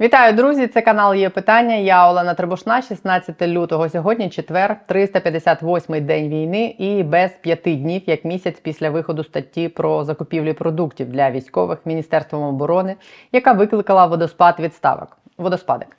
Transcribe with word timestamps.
Вітаю, 0.00 0.32
друзі! 0.32 0.66
Це 0.66 0.82
канал 0.82 1.14
є 1.14 1.30
питання. 1.30 1.74
Я 1.74 2.10
Олена 2.10 2.34
Требушна, 2.34 2.82
16 2.82 3.42
лютого. 3.42 3.88
Сьогодні 3.88 4.30
четвер, 4.30 4.76
358-й 4.88 6.00
день 6.00 6.28
війни, 6.28 6.76
і 6.78 7.02
без 7.02 7.30
п'яти 7.30 7.76
днів, 7.76 8.02
як 8.06 8.24
місяць 8.24 8.60
після 8.60 8.90
виходу 8.90 9.24
статті 9.24 9.68
про 9.68 10.04
закупівлі 10.04 10.52
продуктів 10.52 11.10
для 11.10 11.30
військових 11.30 11.78
міністерством 11.84 12.42
оборони, 12.42 12.96
яка 13.32 13.52
викликала 13.52 14.06
водоспад 14.06 14.60
відставок. 14.60 15.18
Водоспадик. 15.38 15.96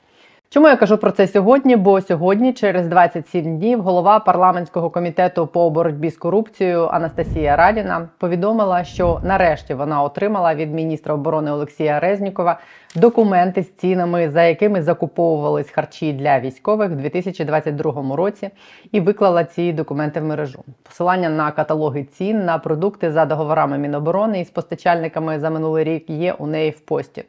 Чому 0.48 0.68
я 0.68 0.76
кажу 0.76 0.98
про 0.98 1.10
це 1.10 1.26
сьогодні? 1.26 1.76
Бо 1.76 2.00
сьогодні, 2.00 2.52
через 2.52 2.86
27 2.88 3.58
днів, 3.58 3.82
голова 3.82 4.18
парламентського 4.18 4.90
комітету 4.90 5.46
по 5.46 5.70
боротьбі 5.70 6.10
з 6.10 6.16
корупцією 6.16 6.86
Анастасія 6.86 7.56
Радіна 7.56 8.08
повідомила, 8.18 8.84
що 8.84 9.20
нарешті 9.24 9.74
вона 9.74 10.02
отримала 10.02 10.54
від 10.54 10.74
міністра 10.74 11.14
оборони 11.14 11.52
Олексія 11.52 12.00
Резнікова 12.00 12.60
документи 12.96 13.62
з 13.62 13.72
цінами, 13.72 14.30
за 14.30 14.42
якими 14.42 14.82
закуповувались 14.82 15.70
харчі 15.70 16.12
для 16.12 16.40
військових 16.40 16.90
в 16.90 16.94
2022 16.94 18.16
році, 18.16 18.50
і 18.92 19.00
виклала 19.00 19.44
ці 19.44 19.72
документи 19.72 20.20
в 20.20 20.24
мережу. 20.24 20.64
Посилання 20.82 21.28
на 21.28 21.50
каталоги 21.50 22.04
цін 22.04 22.44
на 22.44 22.58
продукти 22.58 23.12
за 23.12 23.24
договорами 23.24 23.78
Міноборони 23.78 24.40
із 24.40 24.50
постачальниками 24.50 25.38
за 25.40 25.50
минулий 25.50 25.84
рік 25.84 26.10
є 26.10 26.32
у 26.32 26.46
неї 26.46 26.70
в 26.70 26.80
пості. 26.80 27.24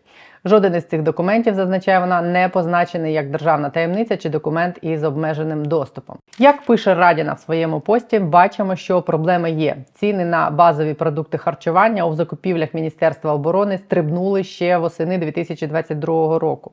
Жоден 0.45 0.75
із 0.75 0.83
цих 0.83 1.01
документів, 1.01 1.53
зазначає 1.53 1.99
вона, 1.99 2.21
не 2.21 2.49
позначений 2.49 3.13
як 3.13 3.31
державна 3.31 3.69
таємниця 3.69 4.17
чи 4.17 4.29
документ 4.29 4.79
із 4.81 5.03
обмеженим 5.03 5.65
доступом. 5.65 6.17
Як 6.39 6.61
пише 6.61 6.95
Радіна 6.95 7.33
в 7.33 7.39
своєму 7.39 7.79
пості, 7.79 8.19
бачимо, 8.19 8.75
що 8.75 9.01
проблеми 9.01 9.51
є. 9.51 9.77
Ціни 9.93 10.25
на 10.25 10.49
базові 10.49 10.93
продукти 10.93 11.37
харчування 11.37 12.05
у 12.05 12.13
закупівлях 12.13 12.73
Міністерства 12.73 13.33
оборони 13.33 13.77
стрибнули 13.77 14.43
ще 14.43 14.77
восени 14.77 15.17
2022 15.17 16.39
року. 16.39 16.71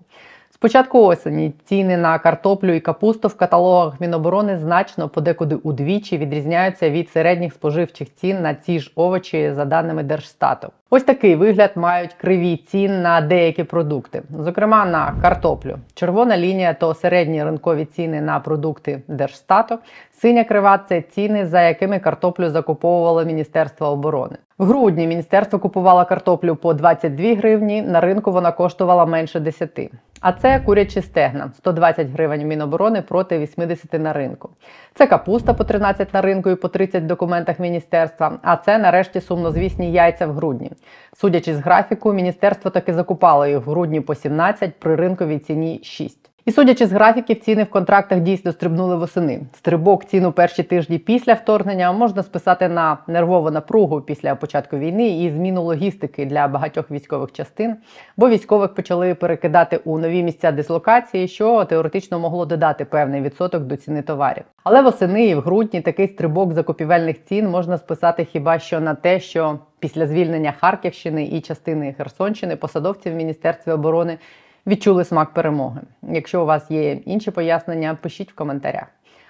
З 0.54 0.56
початку 0.56 1.04
осені 1.04 1.52
ціни 1.64 1.96
на 1.96 2.18
картоплю 2.18 2.72
і 2.72 2.80
капусту 2.80 3.28
в 3.28 3.36
каталогах 3.36 4.00
Міноборони 4.00 4.58
значно 4.58 5.08
подекуди 5.08 5.54
удвічі 5.54 6.18
відрізняються 6.18 6.90
від 6.90 7.10
середніх 7.10 7.52
споживчих 7.52 8.14
цін 8.14 8.42
на 8.42 8.54
ці 8.54 8.80
ж 8.80 8.92
овочі 8.94 9.52
за 9.52 9.64
даними 9.64 10.02
Держстату. 10.02 10.68
Ось 10.90 11.02
такий 11.02 11.34
вигляд 11.34 11.70
мають 11.76 12.14
криві 12.14 12.56
цін 12.56 13.02
на 13.02 13.20
деякі 13.20 13.64
продукти, 13.64 14.22
зокрема 14.38 14.84
на 14.84 15.14
картоплю. 15.22 15.76
Червона 15.94 16.38
лінія 16.38 16.74
то 16.74 16.94
середні 16.94 17.44
ринкові 17.44 17.84
ціни 17.84 18.20
на 18.20 18.40
продукти 18.40 19.02
Держстату. 19.08 19.78
Синя 20.12 20.44
крива 20.44 20.78
це 20.88 21.00
ціни, 21.00 21.46
за 21.46 21.62
якими 21.62 21.98
картоплю 21.98 22.50
закуповувало 22.50 23.24
Міністерство 23.24 23.86
оборони. 23.86 24.36
В 24.58 24.64
грудні 24.64 25.06
міністерство 25.06 25.58
купувало 25.58 26.04
картоплю 26.04 26.56
по 26.56 26.74
22 26.74 27.34
гривні. 27.34 27.82
На 27.82 28.00
ринку 28.00 28.32
вона 28.32 28.52
коштувала 28.52 29.06
менше 29.06 29.40
10. 29.40 29.90
А 30.24 30.32
це 30.32 30.60
курячі 30.60 31.02
стегна 31.02 31.50
120 31.56 32.08
гривень 32.08 32.48
Міноборони 32.48 33.02
проти 33.02 33.38
80 33.38 33.92
на 33.92 34.12
ринку. 34.12 34.50
Це 34.94 35.06
капуста 35.06 35.54
по 35.54 35.64
13 35.64 36.14
на 36.14 36.20
ринку 36.20 36.50
і 36.50 36.54
по 36.54 36.68
30 36.68 37.02
в 37.02 37.06
документах 37.06 37.58
міністерства. 37.58 38.38
А 38.42 38.56
це 38.56 38.78
нарешті 38.78 39.20
сумнозвісні 39.20 39.92
яйця 39.92 40.26
в 40.26 40.32
грудні. 40.32 40.70
Судячи 41.16 41.54
з 41.54 41.58
графіку, 41.58 42.12
міністерство 42.12 42.70
таки 42.70 42.94
закупало 42.94 43.46
їх 43.46 43.66
в 43.66 43.70
грудні 43.70 44.00
по 44.00 44.14
17 44.14 44.74
при 44.78 44.96
ринковій 44.96 45.38
ціні 45.38 45.80
6. 45.82 46.23
І 46.46 46.52
судячи 46.52 46.86
з 46.86 46.92
графіків, 46.92 47.40
ціни 47.40 47.62
в 47.62 47.70
контрактах 47.70 48.20
дійсно 48.20 48.52
стрибнули 48.52 48.96
восени. 48.96 49.40
Стрибок 49.54 50.04
цін 50.04 50.24
у 50.24 50.32
перші 50.32 50.62
тижні 50.62 50.98
після 50.98 51.32
вторгнення 51.32 51.92
можна 51.92 52.22
списати 52.22 52.68
на 52.68 52.98
нервову 53.06 53.50
напругу 53.50 54.00
після 54.00 54.34
початку 54.34 54.78
війни 54.78 55.22
і 55.22 55.30
зміну 55.30 55.62
логістики 55.62 56.26
для 56.26 56.48
багатьох 56.48 56.90
військових 56.90 57.32
частин, 57.32 57.76
бо 58.16 58.28
військових 58.28 58.74
почали 58.74 59.14
перекидати 59.14 59.80
у 59.84 59.98
нові 59.98 60.22
місця 60.22 60.52
дислокації, 60.52 61.28
що 61.28 61.64
теоретично 61.64 62.18
могло 62.18 62.46
додати 62.46 62.84
певний 62.84 63.22
відсоток 63.22 63.62
до 63.62 63.76
ціни 63.76 64.02
товарів. 64.02 64.44
Але 64.64 64.82
восени 64.82 65.26
і 65.26 65.34
в 65.34 65.40
грудні 65.40 65.80
такий 65.80 66.08
стрибок 66.08 66.52
закупівельних 66.52 67.24
цін 67.24 67.48
можна 67.48 67.78
списати 67.78 68.24
хіба 68.24 68.58
що 68.58 68.80
на 68.80 68.94
те, 68.94 69.20
що 69.20 69.58
після 69.78 70.06
звільнення 70.06 70.54
Харківщини 70.60 71.24
і 71.24 71.40
частини 71.40 71.94
Херсонщини 71.96 72.56
посадовці 72.56 73.10
в 73.10 73.14
міністерстві 73.14 73.72
оборони 73.72 74.18
відчули 74.66 75.04
смак 75.04 75.34
перемоги. 75.34 75.80
Якщо 76.02 76.42
у 76.42 76.46
вас 76.46 76.70
є 76.70 76.92
інші 76.92 77.30
пояснення, 77.30 77.98
пишіть 78.02 78.32
в 78.32 78.34
коментарях. 78.34 78.86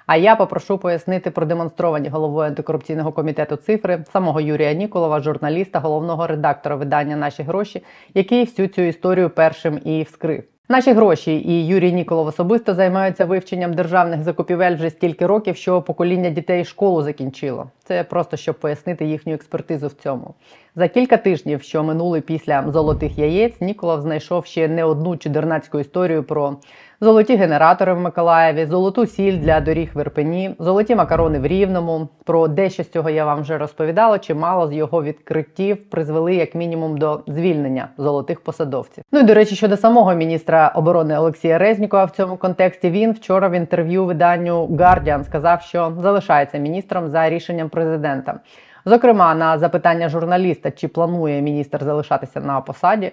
А 0.07 0.17
я 0.17 0.37
попрошу 0.37 0.79
пояснити 0.79 1.31
продемонстровані 1.31 2.09
головою 2.09 2.49
антикорупційного 2.49 3.13
комітету 3.13 3.57
цифри 3.57 4.05
самого 4.13 4.41
Юрія 4.41 4.73
Ніколова, 4.73 5.21
журналіста, 5.21 5.79
головного 5.79 6.27
редактора 6.27 6.77
видання 6.77 7.17
Наші 7.17 7.43
гроші, 7.43 7.85
який 8.15 8.45
всю 8.45 8.69
цю 8.69 8.83
історію 8.83 9.31
першим 9.31 9.81
і 9.85 10.03
вскрив. 10.03 10.54
Наші 10.69 10.93
гроші 10.93 11.33
і 11.37 11.67
Юрій 11.67 11.93
Ніколов 11.93 12.27
особисто 12.27 12.75
займаються 12.75 13.25
вивченням 13.25 13.75
державних 13.75 14.23
закупівель 14.23 14.75
вже 14.75 14.91
стільки 14.91 15.27
років, 15.27 15.57
що 15.57 15.83
покоління 15.83 16.31
дітей 16.31 16.65
школу 16.65 17.03
закінчило. 17.03 17.71
Це 17.85 18.05
просто 18.05 18.37
щоб 18.37 18.55
пояснити 18.55 19.05
їхню 19.05 19.35
експертизу 19.35 19.87
в 19.87 19.93
цьому. 19.93 20.35
За 20.77 20.89
кілька 20.89 21.17
тижнів, 21.17 21.63
що 21.63 21.85
минули 21.85 22.21
після 22.21 22.71
золотих 22.71 23.19
яєць, 23.19 23.61
Ніколов 23.61 24.01
знайшов 24.01 24.47
ще 24.47 24.69
не 24.69 24.85
одну 24.85 25.17
чудернацьку 25.17 25.79
історію 25.79 26.23
про 26.23 26.57
золоті 27.05 27.37
генератори 27.37 27.93
в 27.93 28.01
Миколаєві, 28.01 28.67
золоту 28.67 29.07
сіль 29.07 29.39
для 29.39 29.61
доріг 29.61 29.91
в 29.95 30.01
Ірпені, 30.01 30.55
золоті 30.59 30.95
макарони 30.95 31.39
в 31.39 31.47
Рівному. 31.47 32.09
Про 32.25 32.49
дещо 32.49 32.83
з 32.83 32.91
цього 32.91 33.11
я 33.11 33.25
вам 33.25 33.41
вже 33.41 33.59
розповідала. 33.59 34.19
Чимало 34.19 34.69
з 34.69 34.73
його 34.73 35.03
відкриттів 35.03 35.91
призвели 35.91 36.35
як 36.35 36.55
мінімум 36.55 36.99
до 36.99 37.21
звільнення 37.27 37.89
золотих 37.99 38.41
посадовців. 38.41 39.05
Ну 39.13 39.21
і 39.21 39.23
до 39.23 39.35
речі, 39.35 39.57
щодо 39.57 39.77
самого 39.77 40.15
міністра 40.15 40.73
оборони 40.75 41.19
Олексія 41.19 41.59
Резнікова 41.59 42.05
в 42.05 42.11
цьому 42.11 42.37
контексті 42.37 42.91
він 42.91 43.13
вчора 43.13 43.49
в 43.49 43.53
інтерв'ю 43.53 44.05
виданню 44.05 44.67
Guardian 44.67 45.25
сказав, 45.25 45.63
що 45.63 45.93
залишається 46.01 46.59
міністром 46.59 47.09
за 47.09 47.29
рішенням 47.31 47.69
президента. 47.69 48.41
Зокрема, 48.85 49.35
на 49.35 49.59
запитання 49.59 50.09
журналіста, 50.09 50.71
чи 50.71 50.89
планує 50.89 51.43
міністр 51.43 51.85
залишатися 51.85 52.41
на 52.41 52.61
посаді 52.61 53.13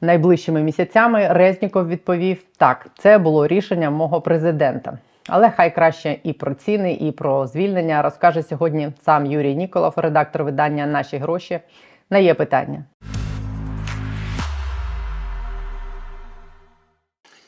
найближчими 0.00 0.62
місяцями, 0.62 1.28
Резніков 1.30 1.88
відповів: 1.88 2.42
так, 2.58 2.86
це 2.98 3.18
було 3.18 3.46
рішення 3.46 3.90
мого 3.90 4.20
президента. 4.20 4.98
Але 5.28 5.50
хай 5.50 5.74
краще 5.74 6.16
і 6.22 6.32
про 6.32 6.54
ціни, 6.54 6.92
і 6.92 7.12
про 7.12 7.46
звільнення 7.46 8.02
розкаже 8.02 8.42
сьогодні 8.42 8.88
сам 9.02 9.26
Юрій 9.26 9.54
Ніколов, 9.54 9.92
редактор 9.96 10.44
видання 10.44 10.86
Наші 10.86 11.16
гроші. 11.16 11.60
На 12.10 12.18
є 12.18 12.34
питання. 12.34 12.84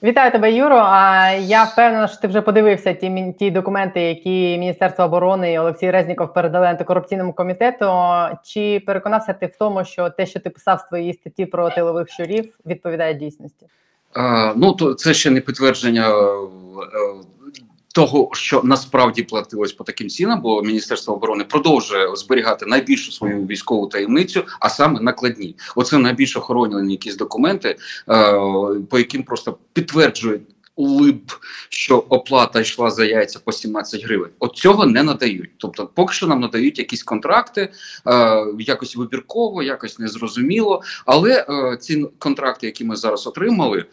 Вітаю 0.03 0.33
тебе, 0.33 0.53
Юро. 0.53 0.77
А 0.77 1.31
я 1.31 1.65
впевнена, 1.65 2.09
що 2.09 2.21
ти 2.21 2.29
вже 2.29 2.41
подивився 2.41 2.93
ті 2.93 3.35
ті 3.39 3.51
документи, 3.51 4.01
які 4.01 4.59
Міністерство 4.59 5.05
оборони 5.05 5.53
і 5.53 5.59
Олексій 5.59 5.91
Резніков 5.91 6.35
передали 6.35 6.67
антикорупційному 6.67 7.33
комітету. 7.33 7.93
Чи 8.45 8.83
переконався 8.87 9.33
ти 9.33 9.47
в 9.47 9.57
тому, 9.59 9.85
що 9.85 10.11
те, 10.11 10.27
що 10.27 10.41
ти 10.41 10.51
писав 10.51 10.83
в 10.85 10.89
своїй 10.89 11.15
статті 11.15 11.47
про 11.47 11.71
тилових 11.71 12.09
щурів, 12.09 12.55
відповідає 12.67 13.15
дійсності? 13.15 13.67
А, 14.15 14.53
Ну 14.57 14.73
то 14.73 14.95
це 14.95 15.15
ще 15.15 15.31
не 15.31 15.41
підтвердження 15.41 16.09
е, 16.09 16.13
того, 17.93 18.31
що 18.33 18.61
насправді 18.65 19.23
платилось 19.23 19.73
по 19.73 19.85
таким 19.85 20.09
цінам, 20.09 20.41
бо 20.41 20.63
Міністерство 20.63 21.15
оборони 21.15 21.45
продовжує 21.45 22.17
зберігати 22.17 22.67
найбільшу 22.67 23.13
свою 23.13 23.47
військову 23.47 23.87
таємницю, 23.87 24.45
а 24.61 24.69
саме 24.69 25.01
накладні. 25.01 25.57
Оце 25.77 25.99
найбільш 25.99 26.37
охоронені 26.37 26.93
якісь 26.93 27.17
документи, 27.17 27.69
е, 27.69 28.33
по 28.91 28.99
яким 28.99 29.23
просто 29.23 29.59
підтверджують. 29.73 30.43
Либ, 30.81 31.33
що 31.69 31.99
оплата 31.99 32.61
йшла 32.61 32.91
за 32.91 33.05
яйця 33.05 33.39
по 33.45 33.53
17 33.53 34.05
гривень. 34.05 34.31
От 34.39 34.57
цього 34.57 34.87
не 34.87 35.03
надають. 35.03 35.51
Тобто, 35.57 35.91
поки 35.95 36.15
що 36.15 36.27
нам 36.27 36.41
надають 36.41 36.79
якісь 36.79 37.03
контракти, 37.03 37.69
е, 38.07 38.47
якось 38.59 38.97
вибірково, 38.97 39.63
якось 39.63 39.99
незрозуміло. 39.99 40.83
Але 41.07 41.47
е, 41.49 41.77
ці 41.77 42.07
контракти, 42.19 42.67
які 42.67 42.85
ми 42.85 42.97
зараз 42.97 43.27
отримали, 43.27 43.85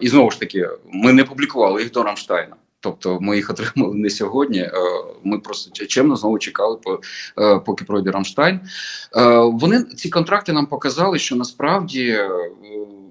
і 0.00 0.08
знову 0.08 0.30
ж 0.30 0.40
таки, 0.40 0.68
ми 0.92 1.12
не 1.12 1.24
публікували 1.24 1.82
їх 1.82 1.92
до 1.92 2.02
Рамштайна. 2.02 2.56
Тобто 2.80 3.18
ми 3.20 3.36
їх 3.36 3.50
отримали 3.50 3.94
не 3.94 4.10
сьогодні. 4.10 4.58
Е, 4.58 4.72
ми 5.24 5.38
просто 5.38 5.86
чемно 5.86 6.16
знову 6.16 6.38
чекали, 6.38 6.78
е, 7.40 7.58
поки 7.58 7.84
пройде 7.84 8.10
Рамштайн. 8.10 8.60
Е, 9.16 9.38
вони 9.38 9.82
ці 9.82 10.10
контракти 10.10 10.52
нам 10.52 10.66
показали, 10.66 11.18
що 11.18 11.36
насправді 11.36 12.18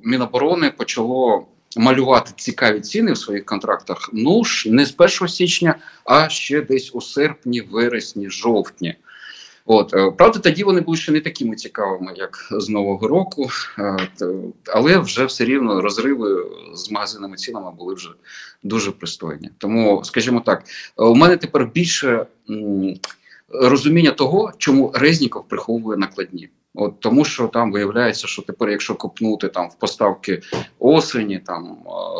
Міноборони 0.04 0.72
почало 0.72 1.48
малювати 1.78 2.32
цікаві 2.36 2.80
ціни 2.80 3.12
в 3.12 3.18
своїх 3.18 3.46
контрактах. 3.46 4.10
Ну 4.14 4.44
ж 4.44 4.72
не 4.72 4.86
з 4.86 4.96
1 4.98 5.28
січня, 5.28 5.76
а 6.06 6.30
ще 6.30 6.62
десь 6.62 6.96
у 6.96 7.02
серпні, 7.02 7.62
вересні, 7.62 8.30
жовтні. 8.30 8.96
От 9.70 9.94
е, 9.94 10.12
правда, 10.12 10.40
тоді 10.40 10.64
вони 10.64 10.82
були 10.82 10.98
ще 10.98 11.12
не 11.12 11.22
такими 11.22 11.56
цікавими, 11.56 12.14
як 12.16 12.48
з 12.52 12.70
нового 12.70 13.08
року, 13.08 13.50
е, 13.80 13.98
але 14.74 14.98
вже 14.98 15.26
все 15.26 15.46
рівно 15.46 15.82
розриви 15.82 16.46
з 16.74 16.92
магазинами 16.92 17.36
цінами 17.38 17.72
були 17.72 17.94
вже 17.94 18.10
дуже 18.64 18.92
пристойні. 18.92 19.50
Тому, 19.58 20.04
скажімо 20.04 20.40
так, 20.46 20.64
у 20.98 21.16
мене 21.16 21.38
тепер 21.38 21.66
більше 21.66 22.26
розуміння 23.50 24.12
того, 24.12 24.52
чому 24.58 24.92
Резніков 24.96 25.48
приховує 25.48 25.98
накладні. 25.98 26.50
От 26.80 27.00
тому, 27.00 27.26
що 27.26 27.48
там 27.48 27.72
виявляється, 27.72 28.28
що 28.28 28.42
тепер, 28.42 28.70
якщо 28.70 28.96
копнути 28.96 29.48
там 29.48 29.70
в 29.70 29.76
поставки 29.76 30.42
осені, 30.80 31.40
там 31.40 31.78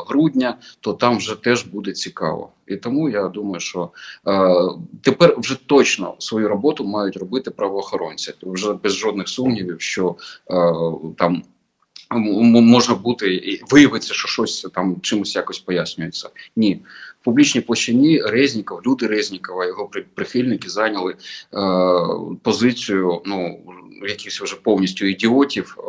грудня, 0.08 0.58
то 0.80 0.94
там 0.94 1.18
вже 1.18 1.36
теж 1.36 1.64
буде 1.64 1.92
цікаво. 1.92 2.50
І 2.68 2.76
тому 2.76 3.10
я 3.10 3.28
думаю, 3.28 3.60
що 3.60 3.90
е, 4.28 4.56
тепер 5.02 5.36
вже 5.38 5.68
точно 5.68 6.16
свою 6.20 6.48
роботу 6.48 6.84
мають 6.84 7.18
робити 7.18 7.52
правоохоронці. 7.52 8.34
Вже 8.42 8.74
без 8.74 8.96
жодних 8.96 9.30
сумнівів, 9.30 9.82
що 9.82 10.16
е, 10.52 10.74
там 11.18 11.44
може 12.12 12.96
бути 12.96 13.36
і 13.36 13.64
виявиться, 13.70 14.14
що 14.14 14.28
щось 14.28 14.68
там 14.74 15.02
чимось 15.02 15.36
якось 15.36 15.60
пояснюється. 15.60 16.30
Ні, 16.56 16.82
в 17.22 17.26
публічній 17.26 17.62
площині 17.62 18.22
Резніков, 18.22 18.82
люди 18.86 19.08
Резнікова, 19.08 19.66
його 19.66 19.90
прихильники 20.14 20.70
зайняли 20.70 21.14
е, 21.14 21.18
позицію. 22.44 23.22
Ну 23.26 23.60
якихось 24.02 24.42
вже 24.42 24.56
повністю 24.56 25.06
ідіотів. 25.06 25.78
Е, 25.80 25.82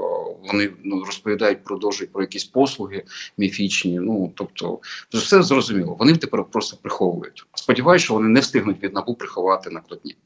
вони 0.46 0.70
ну 0.84 1.04
розповідають, 1.04 1.64
продовжують 1.64 2.12
про 2.12 2.22
якісь 2.22 2.44
послуги 2.44 3.04
міфічні. 3.38 3.98
Ну 3.98 4.32
тобто, 4.34 4.78
все 5.12 5.42
зрозуміло. 5.42 5.96
Вони 5.98 6.16
тепер 6.16 6.44
просто 6.44 6.76
приховують. 6.82 7.46
Сподіваюся, 7.54 8.04
що 8.04 8.14
вони 8.14 8.28
не 8.28 8.40
встигнуть 8.40 8.82
від 8.82 8.94
набу 8.94 9.14
приховати 9.14 9.70
накладні. 9.70 10.16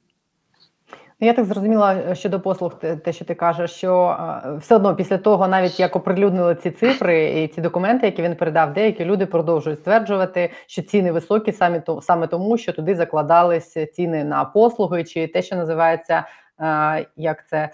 Ну, 1.22 1.28
я 1.28 1.34
так 1.34 1.44
зрозуміла 1.44 1.94
е, 1.94 2.14
щодо 2.14 2.40
послуг, 2.40 2.74
те, 2.78 3.12
що 3.12 3.24
ти 3.24 3.34
кажеш, 3.34 3.70
що 3.70 4.16
е, 4.44 4.56
все 4.56 4.76
одно 4.76 4.96
після 4.96 5.18
того, 5.18 5.48
навіть 5.48 5.80
як 5.80 5.96
оприлюднили 5.96 6.54
ці 6.54 6.70
цифри 6.70 7.42
і 7.42 7.48
ці 7.48 7.60
документи, 7.60 8.06
які 8.06 8.22
він 8.22 8.36
передав, 8.36 8.72
деякі 8.72 9.04
люди 9.04 9.26
продовжують 9.26 9.78
стверджувати, 9.78 10.50
що 10.66 10.82
ціни 10.82 11.12
високі 11.12 11.52
саме 11.52 11.82
саме 12.02 12.26
тому, 12.26 12.58
що 12.58 12.72
туди 12.72 12.94
закладались 12.94 13.76
ціни 13.94 14.24
на 14.24 14.44
послуги, 14.44 15.04
чи 15.04 15.26
те, 15.26 15.42
що 15.42 15.56
називається 15.56 16.24
як 17.16 17.48
це 17.48 17.70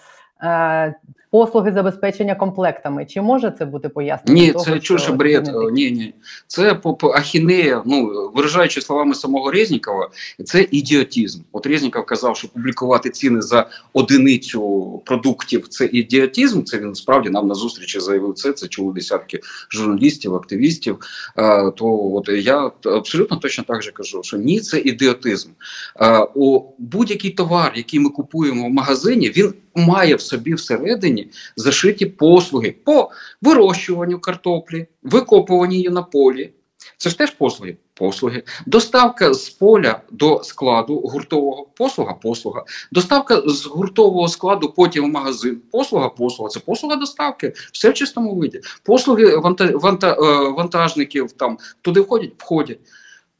послуги 1.31 1.73
забезпечення 1.73 2.35
комплектами. 2.35 3.06
Чи 3.06 3.20
може 3.20 3.55
це 3.58 3.64
бути 3.64 3.88
пояснення? 3.88 4.43
Ні, 4.43 4.52
того, 4.52 4.64
це 4.64 4.79
чуже 4.79 5.12
бред. 5.12 5.50
Ні, 5.73 5.90
ні. 5.90 6.14
Це 6.46 6.75
по, 6.75 6.94
по 6.94 7.11
ахінея, 7.11 7.82
ну 7.87 8.31
виражаючи 8.35 8.81
словами 8.81 9.14
самого 9.14 9.50
Резнікова, 9.50 10.11
це 10.44 10.67
ідіотізм. 10.70 11.40
От 11.52 11.67
Резніков 11.67 12.06
казав, 12.06 12.37
що 12.37 12.49
публікувати 12.49 13.11
ціни 13.11 13.43
за 13.43 13.67
одиницю 13.93 15.02
продуктів 15.05 15.69
це 15.69 15.85
ідіотізм. 15.93 16.62
Це 16.62 16.79
він 16.79 16.94
справді 16.94 17.31
нам 17.31 17.49
на 17.49 17.55
зустрічі 17.55 18.00
заявив 18.00 18.34
це. 18.34 18.52
Це 18.52 18.69
чули 18.69 18.93
десятки 18.93 19.41
журналістів, 19.70 20.34
активістів. 20.34 20.99
А, 21.37 21.70
то 21.70 22.12
от 22.14 22.29
я 22.29 22.70
абсолютно 22.84 23.37
точно 23.37 23.64
так 23.64 23.82
же 23.82 23.91
кажу, 23.91 24.23
що 24.23 24.37
ні, 24.37 24.61
це 24.61 24.79
ідіотизм. 24.79 25.49
А, 25.94 26.25
у 26.34 26.62
будь-який 26.79 27.31
товар, 27.31 27.73
який 27.75 28.00
ми 28.00 28.11
купуємо 28.11 28.67
в 28.67 28.70
магазині, 28.70 29.31
він 29.31 29.55
має 29.75 30.15
в 30.15 30.20
собі 30.20 30.55
всередині 30.55 31.31
зашиті 31.56 32.06
послуги 32.06 32.75
по 32.85 33.11
вирощуванню 33.43 34.19
картоплі, 34.19 34.87
викопуванню 35.03 35.75
її 35.75 35.91
на 35.91 36.03
полі. 36.03 36.53
Це 36.97 37.11
ж 37.11 37.19
теж 37.19 37.31
послуги. 37.31 37.76
Послуги, 37.94 38.43
доставка 38.67 39.35
з 39.35 39.50
поля 39.50 40.00
до 40.11 40.44
складу 40.44 41.00
гуртового 41.00 41.67
послуга, 41.75 42.12
послуга, 42.12 42.65
доставка 42.93 43.43
з 43.47 43.67
гуртового 43.67 44.29
складу 44.29 44.73
потім 44.76 45.05
в 45.05 45.09
магазин. 45.09 45.62
Послуга, 45.73 46.09
послуга. 46.09 46.50
Це 46.50 46.61
послуга 46.61 46.97
доставки, 46.97 47.53
все 47.73 47.91
в 47.91 47.94
чистому 47.94 48.35
виді. 48.35 48.61
Послуги 48.82 49.37
ванта, 49.37 49.70
ванта, 49.75 50.12
е, 50.12 50.50
вантажників 50.50 51.32
там 51.32 51.59
туди 51.82 52.00
входять, 52.00 52.32
входять 52.38 52.79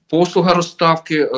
послуга 0.09 0.55
розставки 0.55 1.15
е, 1.15 1.29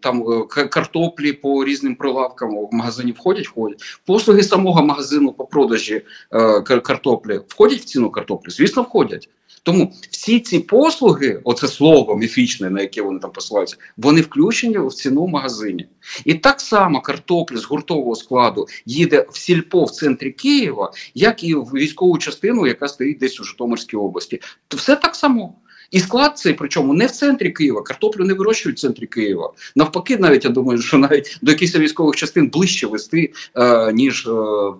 там 0.00 0.24
е, 0.56 0.64
картоплі 0.66 1.32
по 1.32 1.64
різним 1.64 1.94
прилавкам 1.94 2.50
в 2.50 2.68
магазині 2.72 3.12
входять, 3.12 3.48
входять. 3.48 3.82
Послуги 4.06 4.42
самого 4.42 4.82
магазину 4.82 5.32
по 5.32 5.44
продажі 5.44 6.02
е, 6.32 6.60
картоплі 6.60 7.40
входять 7.48 7.80
в 7.80 7.84
ціну 7.84 8.10
картоплі? 8.10 8.50
Звісно, 8.50 8.82
входять. 8.82 9.28
Тому 9.62 9.92
всі 10.10 10.40
ці 10.40 10.58
послуги, 10.58 11.40
оце 11.44 11.68
слово 11.68 12.16
міфічне, 12.16 12.70
на 12.70 12.80
яке 12.80 13.02
вони 13.02 13.20
там 13.20 13.32
посилаються, 13.32 13.76
вони 13.96 14.20
включені 14.20 14.78
в 14.78 14.92
ціну 14.92 15.26
магазині. 15.26 15.88
І 16.24 16.34
так 16.34 16.60
само 16.60 17.00
картопля 17.00 17.56
з 17.56 17.64
гуртового 17.64 18.14
складу 18.14 18.66
їде 18.84 19.26
в 19.30 19.38
сільпо 19.38 19.84
в 19.84 19.90
центрі 19.90 20.30
Києва, 20.30 20.92
як 21.14 21.44
і 21.44 21.54
в 21.54 21.64
військову 21.74 22.18
частину, 22.18 22.66
яка 22.66 22.88
стоїть 22.88 23.18
десь 23.18 23.40
у 23.40 23.44
Житомирській 23.44 23.96
області. 23.96 24.40
Все 24.70 24.96
так 24.96 25.14
само. 25.14 25.54
І 25.90 26.00
склад 26.00 26.38
цей, 26.38 26.52
причому 26.52 26.94
не 26.94 27.06
в 27.06 27.10
центрі 27.10 27.50
Києва, 27.50 27.82
картоплю 27.82 28.24
не 28.24 28.34
вирощують 28.34 28.78
в 28.78 28.80
центрі 28.80 29.06
Києва. 29.06 29.52
Навпаки, 29.76 30.16
навіть 30.16 30.44
я 30.44 30.50
думаю, 30.50 30.82
що 30.82 30.98
навіть 30.98 31.38
до 31.42 31.50
якихось 31.50 31.76
військових 31.76 32.16
частин 32.16 32.48
ближче 32.48 32.86
вести, 32.86 33.32
е, 33.54 33.92
ніж 33.92 34.26
е, 34.26 34.30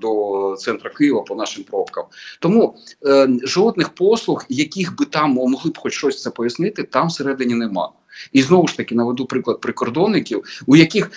до 0.00 0.56
центра 0.58 0.90
Києва 0.90 1.20
по 1.20 1.34
нашим 1.34 1.64
пробкам. 1.64 2.04
Тому 2.40 2.76
е, 3.06 3.28
жодних 3.42 3.88
послуг, 3.88 4.44
яких 4.48 4.96
би 4.96 5.04
там 5.04 5.30
могли 5.30 5.70
б 5.70 5.78
хоч 5.78 5.92
щось 5.92 6.22
це 6.22 6.30
пояснити, 6.30 6.82
там 6.82 7.08
всередині 7.08 7.54
нема. 7.54 7.92
І 8.32 8.42
знову 8.42 8.68
ж 8.68 8.76
таки 8.76 8.94
наведу 8.94 9.26
приклад 9.26 9.60
прикордонників, 9.60 10.62
у 10.66 10.76
яких 10.76 11.10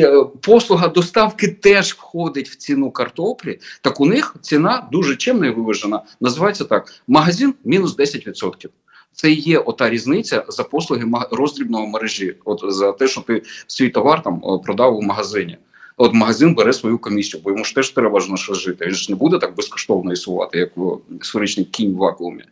е, 0.00 0.24
послуга 0.40 0.88
доставки 0.88 1.48
теж 1.48 1.92
входить 1.92 2.48
в 2.48 2.56
ціну 2.56 2.90
картоплі. 2.90 3.58
Так 3.80 4.00
у 4.00 4.06
них 4.06 4.36
ціна 4.40 4.88
дуже 4.92 5.16
чемна 5.16 5.46
і 5.46 5.50
виважена. 5.50 6.02
Називається 6.20 6.64
так: 6.64 6.94
магазин 7.06 7.54
мінус 7.64 7.96
10%. 7.96 8.68
Це 9.14 9.30
і 9.30 9.34
є 9.34 9.58
ота 9.58 9.90
різниця 9.90 10.44
за 10.48 10.64
послуги 10.64 11.04
роздрібного 11.30 11.86
мережі. 11.86 12.36
От 12.44 12.60
за 12.68 12.92
те, 12.92 13.08
що 13.08 13.20
ти 13.20 13.42
свій 13.66 13.88
товар 13.88 14.22
там 14.22 14.42
продав 14.64 14.96
у 14.96 15.02
магазині. 15.02 15.58
От 15.96 16.14
магазин 16.14 16.54
бере 16.54 16.72
свою 16.72 16.98
комісію, 16.98 17.40
бо 17.44 17.50
йому 17.50 17.64
ж 17.64 17.74
теж 17.74 17.90
треба 17.90 18.20
ж 18.20 18.30
на 18.30 18.36
жити. 18.36 18.86
Він 18.86 18.94
ж 18.94 19.10
не 19.10 19.16
буде 19.16 19.38
так 19.38 19.56
безкоштовно 19.56 20.12
ісувати, 20.12 20.58
як 20.58 20.72
сферичний 21.20 21.66
кінь 21.66 21.92
в 21.92 21.96
вакуумі. 21.96 22.42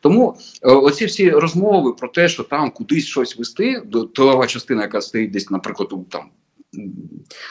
Тому 0.00 0.36
е, 0.62 0.70
оці 0.70 1.06
всі 1.06 1.30
розмови 1.30 1.92
про 1.92 2.08
те, 2.08 2.28
що 2.28 2.42
там 2.42 2.70
кудись 2.70 3.06
щось 3.06 3.38
вести, 3.38 3.82
тилова 4.14 4.46
частина, 4.46 4.82
яка 4.82 5.00
стоїть 5.00 5.30
десь, 5.30 5.50
наприклад, 5.50 5.88
там 6.10 6.22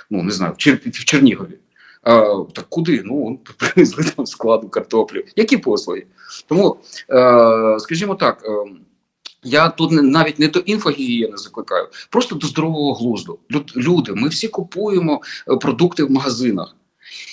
ну 0.09 0.23
не 0.23 0.31
знаю, 0.31 0.53
в 0.57 1.05
Чернігові. 1.05 1.57
А, 2.01 2.43
Так 2.53 2.65
куди? 2.69 3.01
Ну 3.05 3.39
привезли 3.57 4.03
там 4.03 4.25
складу 4.25 4.69
картоплю. 4.69 5.23
Які 5.35 5.57
послуги? 5.57 6.05
Тому, 6.47 6.77
е, 7.09 7.79
скажімо 7.79 8.15
так, 8.15 8.43
е, 8.45 8.71
я 9.43 9.69
тут 9.69 9.91
навіть 9.91 10.39
не 10.39 10.47
до 10.47 10.59
інфогігієни 10.59 11.37
закликаю, 11.37 11.87
просто 12.09 12.35
до 12.35 12.47
здорового 12.47 12.93
глузду. 12.93 13.39
Люди, 13.75 14.13
ми 14.13 14.27
всі 14.27 14.47
купуємо 14.47 15.21
е, 15.51 15.55
продукти 15.55 16.03
в 16.03 16.11
магазинах. 16.11 16.75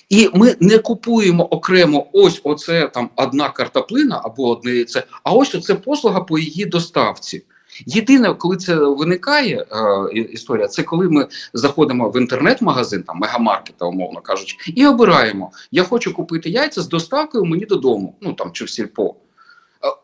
І 0.09 0.31
ми 0.35 0.57
не 0.61 0.79
купуємо 0.79 1.45
окремо 1.45 2.07
ось 2.13 2.41
оце 2.45 2.89
там 2.89 3.11
одна 3.17 3.49
картоплина 3.49 4.21
або 4.25 4.49
одне 4.49 4.71
яйце, 4.71 5.05
а 5.23 5.33
ось 5.33 5.55
оце 5.55 5.75
послуга 5.75 6.21
по 6.21 6.39
її 6.39 6.65
доставці. 6.65 7.43
Єдине, 7.87 8.35
коли 8.35 8.57
це 8.57 8.75
виникає 8.75 9.67
е, 10.13 10.19
історія, 10.19 10.69
це 10.69 10.83
коли 10.83 11.09
ми 11.09 11.29
заходимо 11.53 12.11
в 12.11 12.21
інтернет-магазин, 12.21 13.03
там 13.03 13.19
мегамаркета, 13.19 13.85
умовно 13.85 14.21
кажучи, 14.21 14.57
і 14.75 14.87
обираємо: 14.87 15.53
я 15.71 15.83
хочу 15.83 16.15
купити 16.15 16.51
яйця 16.51 16.83
з 16.83 16.89
доставкою 16.89 17.45
мені 17.45 17.65
додому, 17.65 18.15
ну 18.21 18.33
там 18.33 18.53
чи 18.53 18.65
в 18.65 18.71
сільпо. 18.71 19.15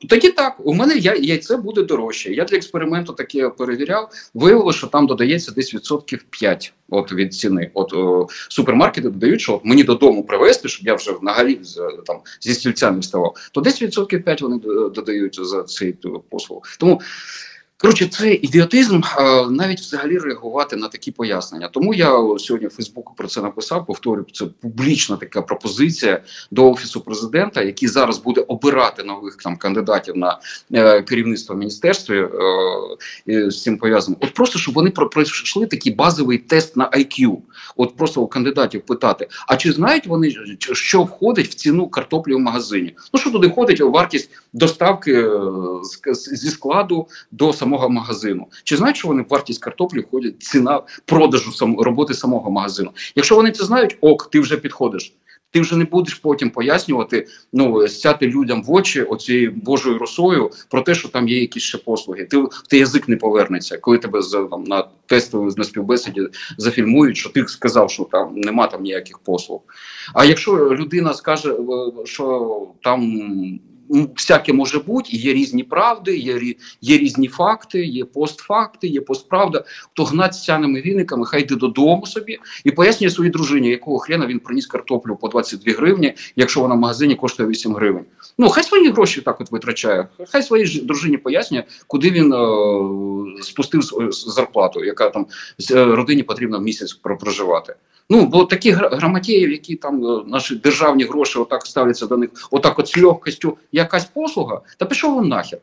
Тоді 0.08 0.30
так, 0.30 0.56
у 0.64 0.74
мене 0.74 0.96
яйце 0.96 1.56
буде 1.56 1.82
дорожче. 1.82 2.32
Я 2.32 2.44
для 2.44 2.56
експерименту 2.56 3.12
таке 3.12 3.48
перевіряв. 3.48 4.10
Виявилося, 4.34 4.78
що 4.78 4.86
там 4.86 5.06
додається 5.06 5.52
десь 5.52 5.74
відсотків 5.74 6.24
5 6.30 6.72
от 6.90 7.12
від 7.12 7.34
ціни. 7.34 7.70
От 7.74 7.92
о, 7.92 8.26
супермаркети 8.48 9.10
додають, 9.10 9.40
що 9.40 9.60
мені 9.64 9.84
додому 9.84 10.24
привезти, 10.24 10.68
щоб 10.68 10.86
я 10.86 10.94
вже 10.94 11.14
на 11.22 11.32
горі 11.32 11.60
там 12.06 12.20
зі 12.40 12.54
стільцями 12.54 13.00
вставав, 13.00 13.34
то 13.52 13.60
десь 13.60 13.82
відсотків 13.82 14.24
5 14.24 14.42
вони 14.42 14.58
додають 14.94 15.46
за 15.46 15.62
цей 15.62 15.96
послуг. 16.30 16.62
Тому 16.78 17.00
Коротше, 17.82 18.06
це 18.06 18.34
ідіотизм 18.34 19.00
навіть 19.50 19.80
взагалі 19.80 20.18
реагувати 20.18 20.76
на 20.76 20.88
такі 20.88 21.10
пояснення. 21.10 21.68
Тому 21.68 21.94
я 21.94 22.10
сьогодні 22.38 22.68
в 22.68 22.70
Фейсбуку 22.70 23.14
про 23.16 23.28
це 23.28 23.42
написав. 23.42 23.86
Повторюю, 23.86 24.26
це 24.32 24.44
публічна 24.60 25.16
така 25.16 25.42
пропозиція 25.42 26.22
до 26.50 26.70
офісу 26.70 27.00
президента, 27.00 27.62
який 27.62 27.88
зараз 27.88 28.18
буде 28.18 28.40
обирати 28.40 29.02
нових 29.02 29.36
там 29.36 29.56
кандидатів 29.56 30.16
на 30.16 30.38
е, 30.72 31.02
керівництво 31.02 31.54
міністерстві 31.54 32.28
е, 33.28 33.50
з 33.50 33.62
цим 33.62 33.78
пов'язано. 33.78 34.16
От 34.20 34.34
просто 34.34 34.58
щоб 34.58 34.74
вони 34.74 34.90
пройшли 34.90 35.66
такий 35.66 35.94
базовий 35.94 36.38
тест 36.38 36.76
на 36.76 36.90
IQ. 36.90 37.36
От 37.76 37.96
просто 37.96 38.22
у 38.22 38.26
кандидатів 38.26 38.82
питати: 38.82 39.28
а 39.46 39.56
чи 39.56 39.72
знають 39.72 40.06
вони, 40.06 40.34
що 40.72 41.02
входить 41.02 41.48
в 41.48 41.54
ціну 41.54 41.88
картоплі 41.88 42.34
в 42.34 42.38
магазині? 42.38 42.96
Ну 43.14 43.20
що 43.20 43.30
туди 43.30 43.46
входить 43.46 43.80
вартість 43.80 44.30
доставки 44.52 45.12
е, 45.12 45.30
зі 46.14 46.50
складу 46.50 47.06
до 47.30 47.52
самого 47.52 47.69
самого 47.70 47.88
магазину. 47.88 48.46
Чи 48.64 48.76
знають, 48.76 48.96
що 48.96 49.08
вони 49.08 49.22
в 49.22 49.26
вартість 49.28 49.60
картоплі 49.60 50.00
входять 50.00 50.42
ціна 50.42 50.82
продажу 51.04 51.52
сам, 51.52 51.80
роботи 51.80 52.14
самого 52.14 52.50
магазину? 52.50 52.90
Якщо 53.16 53.36
вони 53.36 53.50
це 53.50 53.64
знають, 53.64 53.96
ок, 54.00 54.30
ти 54.30 54.40
вже 54.40 54.56
підходиш. 54.56 55.14
Ти 55.52 55.60
вже 55.60 55.76
не 55.76 55.84
будеш 55.84 56.14
потім 56.14 56.50
пояснювати, 56.50 57.26
ну 57.52 57.88
стяти 57.88 58.26
людям 58.26 58.62
в 58.62 58.72
очі 58.72 59.02
оцією 59.02 59.52
божою 59.52 59.98
росою 59.98 60.50
про 60.68 60.82
те, 60.82 60.94
що 60.94 61.08
там 61.08 61.28
є 61.28 61.40
якісь 61.40 61.62
ще 61.62 61.78
послуги. 61.78 62.24
Ти 62.24 62.44
ти 62.68 62.78
язик 62.78 63.08
не 63.08 63.16
повернеться, 63.16 63.78
коли 63.78 63.98
тебе 63.98 64.20
там 64.50 64.64
на 64.64 64.84
тестові 65.06 65.54
на 65.56 65.64
співбесіді 65.64 66.28
зафільмують, 66.58 67.16
що 67.16 67.30
ти 67.30 67.46
сказав, 67.46 67.90
що 67.90 68.04
там 68.04 68.34
нема 68.36 68.66
там 68.66 68.82
ніяких 68.82 69.18
послуг. 69.18 69.60
А 70.14 70.24
якщо 70.24 70.52
людина 70.52 71.14
скаже, 71.14 71.54
що 72.04 72.66
там 72.82 73.20
всяке 73.90 74.52
може 74.52 74.78
бути, 74.78 75.16
є 75.16 75.32
різні 75.32 75.64
правди, 75.64 76.16
є 76.16 76.54
є 76.80 76.98
різні 76.98 77.28
факти, 77.28 77.84
є 77.84 78.04
постфакти, 78.04 78.88
є 78.88 79.00
постправда. 79.00 79.64
Хто 79.92 80.04
гнать 80.04 80.34
з 80.34 80.44
цяними 80.44 80.80
віниками, 80.80 81.26
хай 81.26 81.42
йде 81.42 81.56
додому 81.56 82.06
собі 82.06 82.38
і 82.64 82.70
пояснює 82.70 83.10
своїй 83.10 83.30
дружині, 83.30 83.68
якого 83.68 83.98
хрена 83.98 84.26
він 84.26 84.38
приніс 84.38 84.66
картоплю 84.66 85.16
по 85.16 85.28
22 85.28 85.72
гривні, 85.72 86.14
якщо 86.36 86.60
вона 86.60 86.74
в 86.74 86.78
магазині 86.78 87.14
коштує 87.14 87.48
8 87.48 87.74
гривень. 87.74 88.04
Ну 88.38 88.48
хай 88.48 88.64
свої 88.64 88.90
гроші 88.90 89.20
так 89.20 89.40
от 89.40 89.52
витрачає. 89.52 90.08
Хай 90.28 90.42
своїй 90.42 90.80
дружині 90.80 91.16
пояснює, 91.16 91.64
куди 91.86 92.10
він 92.10 92.32
е 92.32 93.42
спустив 93.42 93.82
зарплату, 94.10 94.84
яка 94.84 95.10
там 95.10 95.26
е, 95.70 95.84
родині 95.84 96.22
потрібно 96.22 96.58
в 96.58 96.62
місяць 96.62 96.92
проживати. 96.92 97.74
Ну 98.10 98.26
бо 98.26 98.44
такі 98.44 98.70
грамотєїв, 98.70 99.50
які 99.50 99.76
там 99.76 100.04
е, 100.04 100.22
наші 100.26 100.54
державні 100.54 101.04
гроші 101.04 101.38
отак 101.38 101.66
ставляться 101.66 102.06
до 102.06 102.16
них, 102.16 102.30
отак, 102.50 102.78
от 102.78 102.88
з 102.88 102.96
легкістю, 102.96 103.56
якась 103.72 104.04
послуга, 104.04 104.60
та 104.78 104.86
пішов 104.86 105.22
він 105.22 105.28
нахер. 105.28 105.58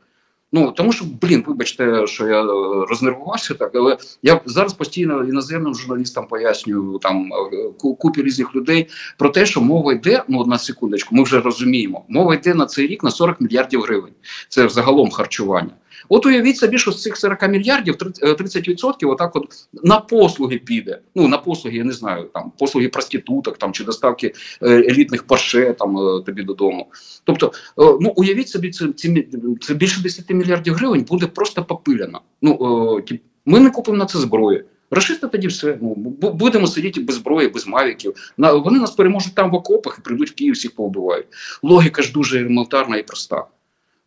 Ну 0.51 0.72
тому 0.72 0.92
що, 0.92 1.06
блін, 1.22 1.44
вибачте, 1.48 2.08
що 2.08 2.27
я 2.27 2.42
е, 2.42 2.46
рознервувався 2.89 3.54
так, 3.54 3.72
але 3.75 3.98
я 4.24 4.42
зараз 4.46 4.74
постійно 4.74 5.24
іноземним 5.24 5.75
журналістам 5.75 6.27
пояснюю 6.27 7.00
там 7.01 7.30
е, 7.34 7.86
купі 8.00 8.22
різних 8.22 8.56
людей 8.56 8.88
про 9.18 9.30
те, 9.30 9.46
що 9.46 9.62
мова 9.62 9.94
йде. 9.94 10.24
Ну 10.27 10.46
на 10.46 10.58
секундочку, 10.58 11.16
ми 11.16 11.24
вже 11.24 11.39
розуміємо. 11.39 12.06
Мова 12.10 12.36
йде 12.36 12.54
на 12.54 12.66
цей 12.66 12.88
рік 12.88 13.04
на 13.04 13.12
40 13.12 13.42
мільярдів 13.42 13.82
гривень. 13.82 14.13
Це 14.50 14.66
взагалом 14.66 15.12
харчування. 15.12 15.72
От 16.10 16.25
уявіть 16.25 16.58
собі, 16.58 16.77
що 16.77 16.92
з 16.92 17.01
цих 17.01 17.18
40 17.18 17.48
мільярдів 17.48 17.96
30% 17.96 18.94
е, 19.04 19.06
отак 19.08 19.36
от 19.36 19.46
на 19.84 20.00
послуги 20.00 20.58
піде. 20.58 21.00
Ну 21.16 21.27
на 21.27 21.38
послуги, 21.38 21.77
я 21.77 21.84
не 21.84 21.94
знаю, 21.94 22.30
там 22.34 22.51
послуги 22.60 22.88
проституток 22.88 23.58
там 23.58 23.74
чи 23.74 23.84
доставки 23.84 24.34
е, 24.62 24.70
елітних 24.70 25.24
парше 25.24 25.75
там 25.80 25.98
е, 25.98 26.24
тобі 26.25 26.44
додому. 26.44 26.88
Тобто, 27.24 27.51
ну 27.77 28.13
уявіть 28.16 28.50
собі, 28.50 28.72
це 28.72 28.88
ці 28.88 29.27
це 29.62 29.74
більше 29.74 30.01
10 30.01 30.30
мільярдів 30.30 30.74
гривень 30.74 31.01
буде 31.01 31.27
просто 31.27 31.63
попилено. 31.63 32.22
Ну 32.42 33.04
ми 33.46 33.60
не 33.60 33.70
купимо 33.70 33.98
на 33.98 34.06
це 34.06 34.20
зброї. 34.20 34.63
Рашисти 34.92 35.27
тоді 35.27 35.48
все. 35.48 35.77
Ну 35.82 35.96
будемо 36.34 36.68
сидіти 36.68 37.01
без 37.01 37.16
зброї, 37.16 37.48
без 37.48 37.68
мавіків. 37.68 38.34
На 38.38 38.54
вони 38.54 38.80
нас 38.80 38.92
переможуть 38.92 39.36
там 39.36 39.51
в 39.51 39.56
окопах 39.56 39.96
і 40.00 40.01
прийдуть 40.01 40.32
в 40.32 40.36
Київ, 40.36 40.54
всіх 40.54 40.75
поубивають. 40.75 41.27
Логіка 41.63 42.01
ж 42.01 42.12
дуже 42.12 42.39
елементарна 42.39 42.98
і 42.98 43.04
проста. 43.04 43.46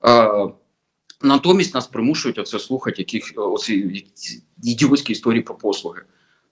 А, 0.01 0.47
Натомість 1.23 1.75
нас 1.75 1.87
примушують 1.87 2.39
оце 2.39 2.59
слухати 2.59 2.95
яких 2.99 3.33
оці 3.37 4.05
ідіотські 4.63 5.13
історії 5.13 5.43
про 5.43 5.55
послуги. 5.55 6.03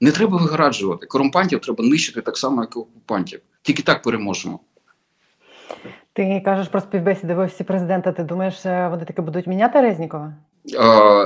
Не 0.01 0.13
треба 0.13 0.39
виграджувати. 0.39 1.07
Корумпантів 1.07 1.61
треба 1.61 1.85
нищити 1.85 2.21
так 2.21 2.37
само, 2.39 2.63
як 2.63 2.77
і 2.77 2.79
окупантів. 2.79 3.41
Тільки 3.63 3.83
так 3.83 4.03
переможемо. 4.03 4.61
Ти 6.13 6.43
кажеш 6.45 6.69
про 6.69 6.81
співбесіди 6.81 7.35
в 7.35 7.39
офісі 7.39 7.65
президента. 7.65 8.13
Ти 8.13 8.23
думаєш, 8.23 8.67
е, 8.67 8.89
вони 8.91 9.05
таки 9.05 9.23
будуть 9.23 9.47
міняти 9.47 9.81
Резнікова? 9.81 10.35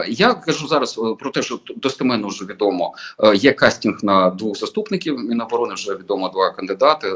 Я 0.08 0.34
кажу 0.34 0.66
зараз 0.68 0.98
е, 0.98 1.14
про 1.18 1.30
те, 1.30 1.42
що 1.42 1.60
достеменно 1.76 2.28
вже 2.28 2.44
відомо. 2.44 2.94
Е, 3.18 3.36
є 3.36 3.52
кастинг 3.52 3.98
на 4.02 4.30
двох 4.30 4.56
заступників 4.56 5.18
Міноборони. 5.18 5.74
Вже 5.74 5.94
відомо 5.94 6.28
два 6.28 6.50
кандидати: 6.50 7.08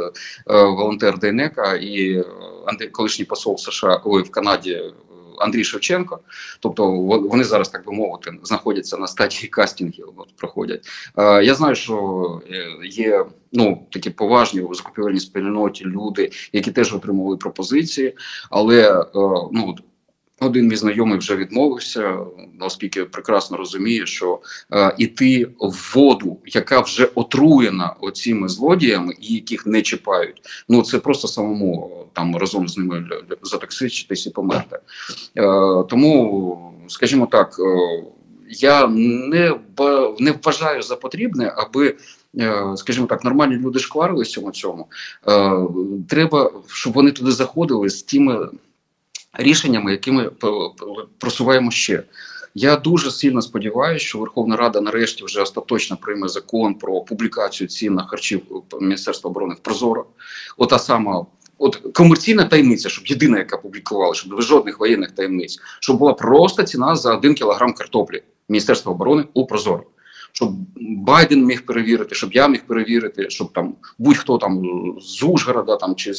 волонтер 0.46 1.18
Дейнека 1.18 1.74
і 1.74 2.24
колишній 2.92 3.24
посол 3.24 3.58
США 3.58 4.00
ой, 4.04 4.22
в 4.22 4.30
Канаді 4.30 4.82
Андрій 5.38 5.64
Шевченко. 5.64 6.20
Тобто 6.60 6.90
вони 7.00 7.44
зараз, 7.44 7.68
так 7.68 7.86
би 7.86 7.92
мовити, 7.92 8.32
знаходяться 8.42 8.96
на 8.96 9.06
стадії 9.06 9.48
кастингів. 9.48 10.08
От 10.16 10.36
проходять. 10.36 10.88
Е, 11.18 11.44
я 11.44 11.54
знаю, 11.54 11.74
що 11.74 12.40
е, 12.50 12.86
є 12.86 13.24
ну 13.52 13.86
такі 13.90 14.10
поважні 14.10 14.60
у 14.60 14.74
закупівельній 14.74 15.20
спільноті 15.20 15.84
люди, 15.84 16.30
які 16.52 16.70
теж 16.72 16.94
отримували 16.94 17.36
пропозиції, 17.36 18.16
але 18.50 19.00
е, 19.00 19.04
ну. 19.52 19.76
Один 20.40 20.68
мій 20.68 20.76
знайомий 20.76 21.18
вже 21.18 21.36
відмовився, 21.36 22.18
оскільки 22.60 23.04
прекрасно 23.04 23.56
розуміє, 23.56 24.06
що 24.06 24.40
е, 24.72 24.94
іти 24.98 25.48
в 25.60 25.92
воду, 25.94 26.38
яка 26.46 26.80
вже 26.80 27.08
отруєна 27.14 27.94
оціми 28.00 28.48
злодіями, 28.48 29.14
і 29.20 29.34
яких 29.34 29.66
не 29.66 29.82
чіпають, 29.82 30.42
ну 30.68 30.82
це 30.82 30.98
просто 30.98 31.28
самому 31.28 31.90
там 32.12 32.36
разом 32.36 32.68
з 32.68 32.78
ними 32.78 33.08
затоксичитись 33.42 34.26
і 34.26 34.30
померти. 34.30 34.78
Е, 35.36 35.42
тому, 35.88 36.74
скажімо 36.88 37.26
так, 37.26 37.56
е, 37.58 38.04
я 38.48 38.86
не 38.86 39.54
не 40.18 40.34
вважаю 40.42 40.82
за 40.82 40.96
потрібне, 40.96 41.54
аби. 41.56 41.96
Е, 42.38 42.76
скажімо 42.76 43.06
так, 43.06 43.24
нормальні 43.24 43.56
люди 43.56 43.78
шкварилися 43.78 44.40
у 44.40 44.50
цьому. 44.50 44.86
Е, 45.28 45.52
треба, 46.08 46.50
щоб 46.66 46.92
вони 46.92 47.10
туди 47.10 47.30
заходили 47.30 47.90
з 47.90 48.02
тими 48.02 48.48
рішеннями, 49.38 49.90
які 49.90 50.12
ми 50.12 50.30
просуваємо 51.18 51.70
ще. 51.70 52.02
Я 52.54 52.76
дуже 52.76 53.10
сильно 53.10 53.42
сподіваюся, 53.42 54.06
що 54.06 54.18
Верховна 54.18 54.56
Рада 54.56 54.80
нарешті 54.80 55.24
вже 55.24 55.42
остаточно 55.42 55.96
прийме 55.96 56.28
закон 56.28 56.74
про 56.74 57.00
публікацію 57.00 57.68
цін 57.68 57.94
на 57.94 58.06
харчів 58.06 58.42
Міністерства 58.80 59.30
оборони 59.30 59.54
в 59.54 59.58
Прозоро. 59.58 60.06
Ота 60.56 60.78
сама. 60.78 61.26
От 61.58 61.76
комерційна 61.94 62.44
таємниця, 62.44 62.88
щоб 62.88 63.06
єдина, 63.06 63.38
яка 63.38 63.56
публікувала, 63.56 64.14
щоб 64.14 64.36
без 64.36 64.44
жодних 64.44 64.80
воєнних 64.80 65.10
таємниць, 65.10 65.58
щоб 65.80 65.98
була 65.98 66.12
просто 66.12 66.62
ціна 66.62 66.96
за 66.96 67.16
один 67.16 67.34
кілограм 67.34 67.72
картоплі 67.72 68.22
Міністерства 68.48 68.92
оборони 68.92 69.24
у 69.34 69.46
Прозоро 69.46 69.84
щоб 70.36 70.52
Байден 70.76 71.44
міг 71.44 71.66
перевірити, 71.66 72.14
щоб 72.14 72.32
я 72.32 72.48
міг 72.48 72.66
перевірити, 72.66 73.30
щоб 73.30 73.52
там 73.52 73.74
будь-хто 73.98 74.38
там 74.38 74.62
з 75.00 75.22
Ужгорода 75.22 75.76
там 75.76 75.94
чи 75.94 76.10
е, 76.10 76.14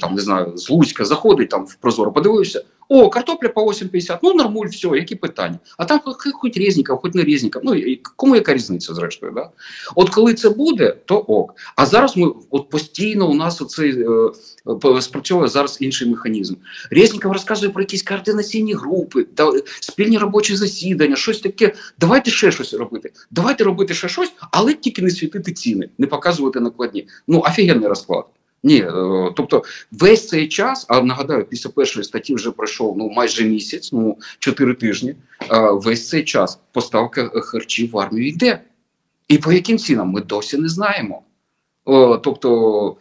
там 0.00 0.14
не 0.14 0.20
знаю 0.20 0.56
з 0.56 0.70
Луцька 0.70 1.04
заходить 1.04 1.48
там 1.48 1.66
в 1.66 1.74
Прозоро, 1.74 2.12
подивився. 2.12 2.64
О, 2.88 3.10
картопля 3.10 3.48
по 3.48 3.64
8,50, 3.64 4.18
ну 4.22 4.34
нормуль, 4.34 4.66
все, 4.66 4.88
які 4.88 5.14
питання. 5.14 5.58
А 5.76 5.84
там 5.84 6.00
хоч 6.32 6.56
Резніков, 6.56 6.98
хоч 6.98 7.14
не 7.14 7.24
Резніков, 7.24 7.62
ну 7.64 7.74
кому 8.16 8.34
яка 8.34 8.54
різниця, 8.54 8.94
зрештою, 8.94 9.32
да? 9.32 9.50
От 9.94 10.10
коли 10.10 10.34
це 10.34 10.50
буде, 10.50 10.96
то 11.04 11.18
ок. 11.18 11.54
А 11.76 11.86
зараз 11.86 12.16
ми 12.16 12.32
от 12.50 12.68
постійно 12.68 13.30
у 13.30 13.34
нас 13.34 13.60
оцей 13.60 14.02
е, 14.02 15.00
спрацьовує 15.00 15.48
зараз 15.48 15.78
інший 15.80 16.08
механізм. 16.08 16.54
Резніков 16.90 17.32
розказує 17.32 17.72
про 17.72 17.82
якісь 17.82 18.02
координаційні 18.02 18.74
групи, 18.74 19.24
та, 19.24 19.52
спільні 19.80 20.18
робочі 20.18 20.56
засідання, 20.56 21.16
щось 21.16 21.40
таке. 21.40 21.74
Давайте 21.98 22.30
ще 22.30 22.52
щось 22.52 22.74
робити. 22.74 23.12
Давайте 23.30 23.64
робити 23.64 23.94
ще 23.94 24.08
щось, 24.08 24.32
але 24.50 24.74
тільки 24.74 25.02
не 25.02 25.10
світити 25.10 25.52
ціни, 25.52 25.88
не 25.98 26.06
показувати 26.06 26.60
накладні. 26.60 27.06
Ну, 27.28 27.40
офігенний 27.40 27.88
розклад. 27.88 28.24
Ні, 28.62 28.76
е, 28.80 28.92
тобто 29.36 29.62
весь 29.92 30.28
цей 30.28 30.48
час, 30.48 30.86
а 30.88 31.00
нагадаю, 31.00 31.44
після 31.44 31.70
першої 31.70 32.04
статті 32.04 32.34
вже 32.34 32.50
пройшов 32.50 32.98
ну 32.98 33.08
майже 33.08 33.44
місяць, 33.44 33.92
ну 33.92 34.18
чотири 34.38 34.74
тижні. 34.74 35.14
Весь 35.72 36.08
цей 36.08 36.24
час 36.24 36.60
поставка 36.72 37.28
харчів 37.28 37.90
в 37.90 37.98
армію 37.98 38.28
йде. 38.28 38.62
І 39.28 39.38
по 39.38 39.52
яким 39.52 39.78
цінам 39.78 40.08
ми 40.08 40.20
досі 40.20 40.58
не 40.58 40.68
знаємо. 40.68 41.22
Тобто, 42.22 42.96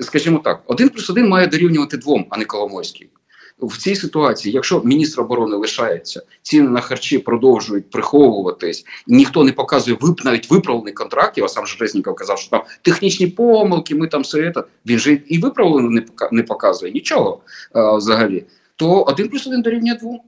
скажімо 0.00 0.38
так, 0.38 0.62
один 0.66 0.88
плюс 0.88 1.10
один 1.10 1.28
має 1.28 1.46
дорівнювати 1.46 1.96
двом, 1.96 2.26
а 2.30 2.38
не 2.38 2.44
Коломойський 2.44 3.10
в 3.58 3.78
цій 3.78 3.96
ситуації, 3.96 4.54
якщо 4.54 4.82
міністр 4.84 5.20
оборони 5.20 5.56
лишається, 5.56 6.22
ціни 6.42 6.68
на 6.68 6.80
харчі 6.80 7.18
продовжують 7.18 7.90
приховуватись, 7.90 8.84
ніхто 9.06 9.44
не 9.44 9.52
показує 9.52 9.96
вип, 10.00 10.24
навіть 10.24 10.50
виправлений 10.50 10.92
контрактів, 10.92 11.44
а 11.44 11.48
сам 11.48 11.66
Жерезніков 11.66 12.14
казав, 12.14 12.38
що 12.38 12.50
там 12.50 12.62
технічні 12.82 13.26
помилки, 13.26 13.94
ми 13.94 14.08
там 14.08 14.22
все 14.22 14.52
це, 14.54 14.64
він 14.86 14.98
же 14.98 15.12
і 15.12 15.38
виправлено 15.38 15.90
не 15.90 16.06
не 16.32 16.42
показує 16.42 16.92
нічого 16.92 17.40
а, 17.72 17.96
взагалі. 17.96 18.44
То 18.76 19.02
один 19.02 19.28
плюс 19.28 19.46
один 19.46 19.62
дорівнює 19.62 19.94
двом, 19.94 20.20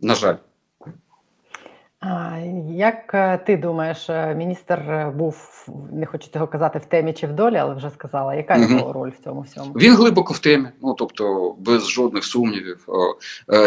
на 0.00 0.14
жаль. 0.14 0.36
Як 2.70 3.14
е, 3.14 3.38
ти 3.46 3.56
думаєш, 3.56 4.10
е, 4.10 4.34
міністр 4.34 4.74
е, 4.74 5.12
був, 5.16 5.66
не 5.92 6.06
хочу 6.06 6.28
цього 6.32 6.46
казати 6.46 6.78
в 6.78 6.84
темі 6.84 7.12
чи 7.12 7.26
в 7.26 7.32
долі, 7.32 7.56
але 7.56 7.74
вже 7.74 7.90
сказала, 7.90 8.34
яка 8.34 8.56
угу. 8.56 8.72
його 8.72 8.92
роль 8.92 9.10
в 9.20 9.24
цьому 9.24 9.40
всьому? 9.40 9.72
Він 9.72 9.94
глибоко 9.94 10.34
в 10.34 10.38
темі, 10.38 10.68
ну 10.82 10.94
тобто 10.94 11.54
без 11.58 11.88
жодних 11.88 12.24
сумнівів. 12.24 12.86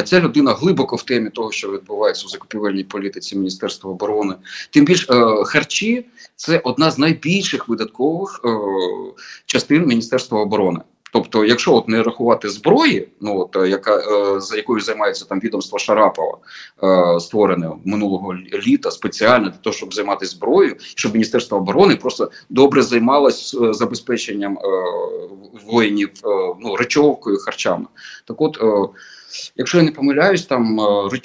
Ця 0.05 0.19
людина 0.19 0.53
глибоко 0.53 0.95
в 0.95 1.03
темі 1.03 1.29
того, 1.29 1.51
що 1.51 1.71
відбувається 1.71 2.25
у 2.25 2.29
закупівельній 2.29 2.83
політиці 2.83 3.37
Міністерства 3.37 3.91
оборони. 3.91 4.33
Тим 4.69 4.85
більше 4.85 5.13
харчі 5.45 6.05
це 6.35 6.61
одна 6.63 6.91
з 6.91 6.97
найбільших 6.97 7.67
видаткових 7.67 8.41
частин 9.45 9.85
Міністерства 9.85 10.39
оборони. 10.39 10.79
Тобто, 11.13 11.45
якщо 11.45 11.73
от 11.73 11.87
не 11.87 12.03
рахувати 12.03 12.49
зброї, 12.49 13.07
ну 13.21 13.39
от 13.39 13.55
е, 13.55 13.69
яка 13.69 13.97
е, 13.97 14.39
за 14.39 14.55
якою 14.57 14.81
займається 14.81 15.25
там 15.25 15.39
відомство 15.39 15.79
Шарапова, 15.79 16.37
е, 16.83 17.19
створене 17.19 17.69
минулого 17.85 18.35
літа 18.35 18.91
спеціально 18.91 19.49
для 19.49 19.57
того, 19.57 19.73
щоб 19.73 19.93
займатися 19.93 20.31
зброєю, 20.31 20.75
щоб 20.79 21.13
міністерство 21.13 21.57
оборони 21.57 21.95
просто 21.95 22.31
добре 22.49 22.81
займалось 22.81 23.57
е, 23.61 23.73
забезпеченням 23.73 24.57
воїнів 25.67 26.09
ну 26.59 26.75
речовкою, 26.75 27.37
харчами. 27.37 27.85
Так, 28.25 28.41
от. 28.41 28.57
Якщо 29.55 29.77
я 29.77 29.83
не 29.83 29.91
помиляюсь, 29.91 30.45
там 30.45 30.75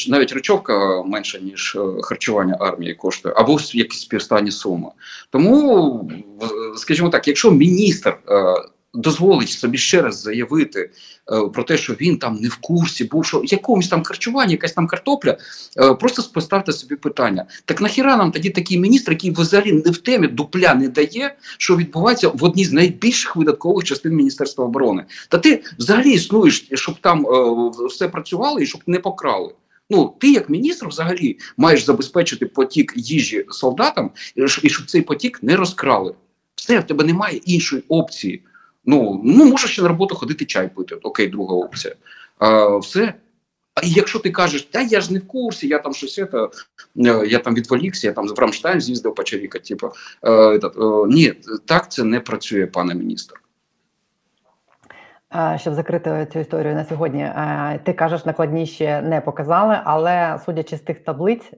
навіть 0.09 0.33
речовка 0.33 1.03
менша 1.03 1.39
ніж 1.39 1.79
харчування 2.03 2.57
армії 2.61 2.95
коштує, 2.95 3.35
або 3.39 3.59
якісь 3.73 4.01
співстані 4.01 4.51
суми. 4.51 4.89
Тому, 5.31 6.11
скажімо 6.77 7.09
так, 7.09 7.29
якщо 7.29 7.51
міністр 7.51 8.17
дозволить 8.97 9.51
собі 9.51 9.79
ще 9.79 10.03
раз 10.03 10.23
заявити 10.23 10.91
е, 11.33 11.49
про 11.49 11.63
те, 11.63 11.77
що 11.77 11.93
він 11.93 12.19
там 12.19 12.35
не 12.35 12.49
в 12.49 12.57
курсі, 12.57 13.05
був 13.05 13.27
що 13.27 13.43
якомусь 13.45 13.89
там 13.89 14.03
харчуванні, 14.03 14.53
якась 14.53 14.73
там 14.73 14.87
картопля, 14.87 15.37
е, 15.81 15.95
просто 15.95 16.23
поставте 16.35 16.73
собі 16.73 16.97
питання: 16.97 17.45
так 17.65 17.81
нахіра 17.81 18.17
нам 18.17 18.33
тоді 18.33 18.51
такий 18.51 18.79
міністр, 18.79 19.13
який 19.13 19.31
взагалі 19.31 19.73
не 19.73 19.91
в 19.91 19.99
темі 19.99 20.29
дупля 20.29 20.75
не 20.75 20.89
дає, 20.89 21.35
що 21.59 21.77
відбувається 21.77 22.29
в 22.29 22.45
одній 22.45 22.65
з 22.65 22.73
найбільших 22.73 23.37
видаткових 23.37 23.85
частин 23.85 24.13
Міністерства 24.13 24.65
оборони. 24.65 25.05
Та 25.29 25.39
ти 25.39 25.63
взагалі 25.79 26.11
існуєш, 26.13 26.69
щоб 26.73 26.95
там 27.01 27.27
е, 27.27 27.71
все 27.89 28.09
працювало 28.09 28.61
і 28.61 28.67
щоб 28.67 28.81
не 28.87 28.99
покрали. 28.99 29.53
Ну, 29.91 30.15
ти 30.21 30.33
як 30.33 30.51
міністр 30.51 30.89
взагалі 30.89 31.39
маєш 31.57 31.85
забезпечити 31.85 32.47
потік 32.47 32.93
їжі 32.97 33.45
солдатам, 33.51 34.11
і 34.63 34.69
щоб 34.69 34.87
цей 34.87 35.03
потік 35.03 35.43
не 35.43 35.57
розкрали. 35.57 36.15
Все, 36.55 36.79
в 36.79 36.87
тебе 36.87 37.05
немає 37.05 37.37
іншої 37.37 37.83
опції. 37.89 38.43
Ну, 38.87 39.21
ну 39.25 39.45
можеш 39.45 39.71
ще 39.71 39.83
на 39.83 39.89
роботу 39.89 40.15
ходити 40.15 40.45
чай 40.45 40.69
пити. 40.75 40.95
Окей, 41.03 41.29
друга 41.29 41.55
опція. 41.55 41.95
А, 42.39 42.77
все. 42.77 43.15
А 43.77 43.81
якщо 43.85 44.19
ти 44.19 44.31
кажеш, 44.31 44.63
та 44.63 44.81
я 44.81 45.01
ж 45.01 45.13
не 45.13 45.19
в 45.19 45.27
курсі, 45.27 45.69
я 45.69 45.79
там 45.79 45.93
щось 45.93 46.15
це, 46.15 46.23
е, 46.25 47.27
я 47.27 47.39
там 47.39 47.55
відволікся, 47.55 48.07
я 48.07 48.13
там 48.13 48.29
в 48.29 48.39
Рамштайн 48.39 48.81
з'їздив 48.81 49.15
почерікати, 49.15 49.65
типу, 49.65 49.91
е, 50.23 50.33
е, 50.33 50.61
ні, 51.09 51.33
так 51.65 51.91
це 51.91 52.05
не 52.05 52.21
працює, 52.21 52.67
пане 52.67 52.95
міністр. 52.95 53.41
Щоб 55.57 55.75
закрити 55.75 56.29
цю 56.33 56.39
історію 56.39 56.75
на 56.75 56.85
сьогодні, 56.85 57.31
ти 57.85 57.93
кажеш, 57.93 58.25
накладні 58.25 58.67
не 59.03 59.23
показали, 59.25 59.79
але 59.85 60.41
судячи 60.47 60.77
з 60.77 60.81
тих 60.81 60.99
таблиць, 60.99 61.51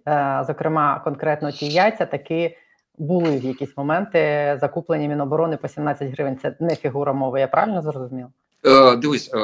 зокрема 0.47 1.01
конкретно 1.05 1.53
ті 1.53 1.67
яйця, 1.67 2.07
таки 2.07 2.57
були 2.99 3.39
в 3.39 3.45
якісь 3.45 3.77
моменти 3.77 4.19
закуплені 4.61 5.09
Міноборони 5.09 5.57
по 5.57 5.69
17 5.69 6.13
гривень. 6.13 6.39
Це 6.43 6.57
не 6.61 6.77
фігура 6.77 7.13
мови, 7.13 7.41
я 7.41 7.47
правильно 7.47 7.83
зрозумів? 7.83 8.27
Е, 8.67 8.97
дивись, 8.97 9.31
е, 9.35 9.39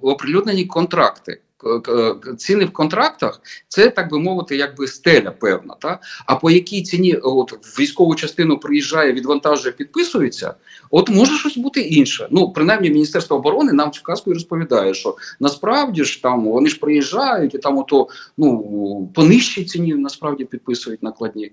оприлюднені 0.00 0.64
контракти. 0.64 1.40
Ціни 2.36 2.64
в 2.64 2.72
контрактах 2.72 3.40
це 3.68 3.90
так 3.90 4.10
би 4.10 4.18
мовити, 4.18 4.56
якби 4.56 4.86
стеля 4.86 5.30
певна. 5.30 5.74
Та? 5.80 6.00
А 6.26 6.36
по 6.36 6.50
якій 6.50 6.82
ціні 6.82 7.14
от, 7.14 7.78
військову 7.80 8.14
частину 8.14 8.58
приїжджає, 8.58 9.12
відвантажує, 9.12 9.72
підписується, 9.72 10.54
от 10.90 11.10
може 11.10 11.38
щось 11.38 11.56
бути 11.56 11.80
інше. 11.80 12.28
Ну, 12.30 12.52
принаймні, 12.52 12.90
Міністерство 12.90 13.36
оборони 13.36 13.72
нам 13.72 13.90
цю 13.90 14.02
казку 14.02 14.30
і 14.30 14.34
розповідає, 14.34 14.94
що 14.94 15.16
насправді 15.40 16.04
ж 16.04 16.22
там 16.22 16.44
вони 16.44 16.68
ж 16.68 16.78
приїжджають 16.78 17.54
і 17.54 17.58
там 17.58 17.78
ото 17.78 18.08
ну 18.36 19.10
по 19.14 19.24
нижчій 19.24 19.64
ціні 19.64 19.94
насправді 19.94 20.44
підписують 20.44 21.02
накладні. 21.02 21.52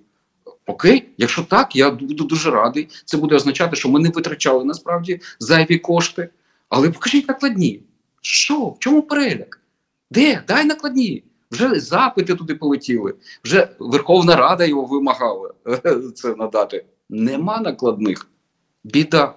Окей, 0.70 1.10
якщо 1.18 1.44
так, 1.44 1.76
я 1.76 1.92
буду 1.92 2.24
дуже 2.24 2.52
радий. 2.52 2.88
Це 3.06 3.18
буде 3.18 3.36
означати, 3.36 3.76
що 3.76 3.90
ми 3.90 4.00
не 4.00 4.10
витрачали 4.10 4.66
насправді 4.66 5.22
зайві 5.40 5.78
кошти. 5.78 6.30
Але 6.70 6.90
покажіть 6.90 7.28
накладні. 7.28 7.84
Що? 8.22 8.60
В 8.60 8.76
чому 8.80 9.02
переляк? 9.02 9.60
Де? 10.12 10.44
Дай 10.48 10.66
накладні. 10.66 11.24
Вже 11.52 11.80
запити 11.80 12.36
туди 12.36 12.56
полетіли, 12.56 13.14
вже 13.44 13.70
Верховна 13.80 14.36
Рада 14.36 14.66
його 14.66 14.86
вимагала 14.86 15.54
це 16.16 16.36
надати. 16.36 16.86
Нема 17.10 17.60
накладних. 17.60 18.28
Біда. 18.84 19.34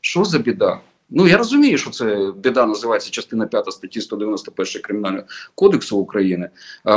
Що 0.00 0.24
за 0.24 0.38
біда? 0.38 0.80
Ну 1.10 1.28
я 1.28 1.36
розумію, 1.36 1.78
що 1.78 1.90
це 1.90 2.32
біда 2.36 2.66
називається 2.66 3.10
частина 3.10 3.46
5 3.46 3.72
статті 3.72 4.00
191 4.00 4.82
Кримінального 4.82 5.24
кодексу 5.54 5.98
України. 5.98 6.50
А, 6.84 6.94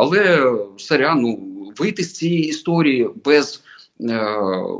але 0.00 0.52
сорян, 0.76 1.20
ну, 1.20 1.53
вийти 1.78 2.02
з 2.02 2.12
цієї 2.12 2.48
історії 2.48 3.10
без 3.24 3.62
е, 4.00 4.26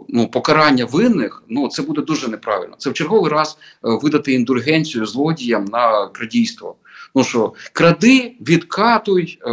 ну, 0.08 0.28
покарання 0.32 0.84
винних, 0.84 1.42
ну 1.48 1.68
це 1.68 1.82
буде 1.82 2.02
дуже 2.02 2.28
неправильно. 2.28 2.74
Це 2.78 2.90
в 2.90 2.94
черговий 2.94 3.32
раз 3.32 3.58
е, 3.58 3.98
видати 4.02 4.32
індульгенцію 4.32 5.06
злодіям 5.06 5.64
на 5.64 6.06
крадійство. 6.06 6.76
Ну 7.14 7.24
що, 7.24 7.52
кради, 7.72 8.36
відкатуй, 8.40 9.38
е, 9.46 9.50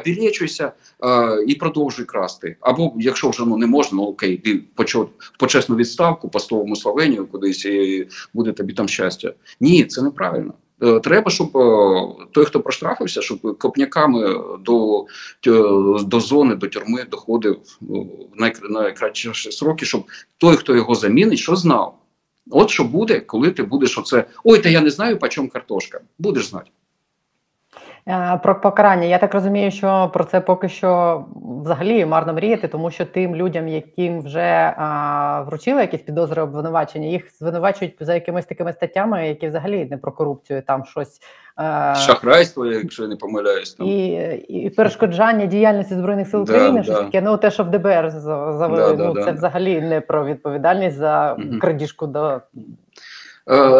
обілечуйся 0.00 0.72
е, 1.04 1.44
і 1.46 1.54
продовжуй 1.54 2.04
красти. 2.04 2.56
Або 2.60 2.92
якщо 2.98 3.30
вже 3.30 3.44
ну 3.46 3.56
не 3.56 3.66
можна, 3.66 3.96
ну 3.96 4.02
окей, 4.02 4.36
ти 4.36 4.62
почав 4.74 5.10
в 5.18 5.38
почесну 5.38 5.76
відставку, 5.76 6.28
постовому 6.28 6.76
Словенію 6.76 7.26
кудись 7.26 7.64
і 7.64 8.08
буде 8.34 8.52
тобі 8.52 8.72
там 8.72 8.88
щастя. 8.88 9.32
Ні, 9.60 9.84
це 9.84 10.02
неправильно. 10.02 10.52
Е, 10.82 11.00
Треба, 11.00 11.30
щоб 11.30 11.56
е, 11.56 12.24
той, 12.32 12.44
хто 12.44 12.60
проштрафився, 12.60 13.22
щоб 13.22 13.58
копняками 13.58 14.40
до, 14.60 15.04
до 16.04 16.20
зони, 16.20 16.54
до 16.54 16.68
тюрми 16.68 17.04
доходив 17.10 17.56
е, 17.56 17.84
в 18.38 18.70
найкращі 18.70 19.30
сроки, 19.34 19.86
щоб 19.86 20.04
той, 20.38 20.56
хто 20.56 20.76
його 20.76 20.94
замінить, 20.94 21.38
що 21.38 21.56
знав. 21.56 21.98
От 22.50 22.70
що 22.70 22.84
буде, 22.84 23.20
коли 23.20 23.50
ти 23.50 23.62
будеш 23.62 23.98
оце. 23.98 24.24
Ой, 24.44 24.58
та 24.58 24.68
я 24.68 24.80
не 24.80 24.90
знаю, 24.90 25.18
по 25.18 25.28
чому 25.28 25.48
картошка. 25.48 26.00
Будеш 26.18 26.46
знати. 26.46 26.70
Е, 28.08 28.40
Про 28.42 28.60
покарання. 28.60 29.04
Я 29.06 29.18
так 29.18 29.34
розумію, 29.34 29.70
що 29.70 30.10
про 30.14 30.24
це 30.24 30.40
поки 30.40 30.68
що 30.68 31.24
взагалі 31.64 32.04
марно 32.06 32.32
мріяти, 32.34 32.68
тому 32.68 32.90
що 32.90 33.06
тим 33.06 33.36
людям, 33.36 33.68
яким 33.68 34.20
вже 34.22 34.74
а, 34.76 35.42
вручили 35.46 35.80
якісь 35.80 36.00
підозри 36.00 36.42
обвинувачення, 36.42 37.06
їх 37.06 37.36
звинувачують 37.38 37.94
за 38.00 38.14
якимись 38.14 38.46
такими 38.46 38.72
статтями, 38.72 39.28
які 39.28 39.48
взагалі 39.48 39.84
не 39.90 39.96
про 39.96 40.12
корупцію, 40.12 40.62
там 40.66 40.84
щось 40.84 41.20
е, 41.60 41.94
Шахрайство, 41.94 42.66
якщо 42.66 43.02
я 43.02 43.08
не 43.08 43.16
помиляюсь. 43.16 43.74
Там. 43.74 43.86
і, 43.86 44.06
і 44.48 44.70
перешкоджання 44.70 45.46
діяльності 45.46 45.94
збройних 45.94 46.28
сил 46.28 46.44
Да, 46.44 46.52
України. 46.52 46.78
да. 46.78 46.84
Щось 46.84 46.98
таке. 46.98 47.20
Ну 47.20 47.36
те, 47.36 47.50
що 47.50 47.64
в 47.64 47.70
ДБР 47.70 48.10
за- 48.10 48.52
завели, 48.52 48.96
Да, 48.96 49.04
ну 49.04 49.12
да. 49.14 49.24
це 49.24 49.32
взагалі 49.32 49.80
не 49.80 50.00
про 50.00 50.24
відповідальність 50.24 50.96
за 50.96 51.36
крадіжку 51.60 52.06
до 52.06 52.28
Е, 52.28 52.40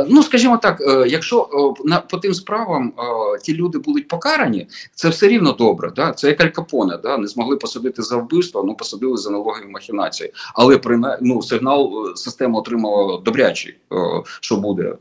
ну, 0.08 0.22
скажімо 0.22 0.58
так, 0.62 0.80
е, 0.80 1.04
якщо 1.08 1.48
е, 1.88 2.02
по 2.10 2.18
тим 2.18 2.34
справам 2.34 2.92
е, 2.98 3.38
ті 3.42 3.54
люди 3.54 3.78
будуть 3.78 4.08
покарані, 4.08 4.66
це 4.94 5.08
все 5.08 5.28
рівно 5.28 5.52
добре. 5.52 5.92
Да? 5.96 6.12
Це 6.12 6.28
як 6.28 6.40
Аль 6.40 6.48
Капоне, 6.48 6.98
да? 7.02 7.18
не 7.18 7.26
змогли 7.26 7.56
посадити 7.56 8.02
за 8.02 8.16
вбивство, 8.16 8.62
ну 8.62 8.74
посадили 8.74 9.16
за 9.16 9.30
налогові 9.30 9.66
махінації. 9.68 10.32
Але 10.54 10.78
при 10.78 11.00
ну, 11.20 11.42
сигнал 11.42 12.08
е, 12.08 12.16
система 12.16 12.58
отримала 12.58 13.20
добрячий, 13.20 13.74
е, 13.92 13.96
що 14.40 14.56
буде 14.56 14.82
е, 14.82 14.96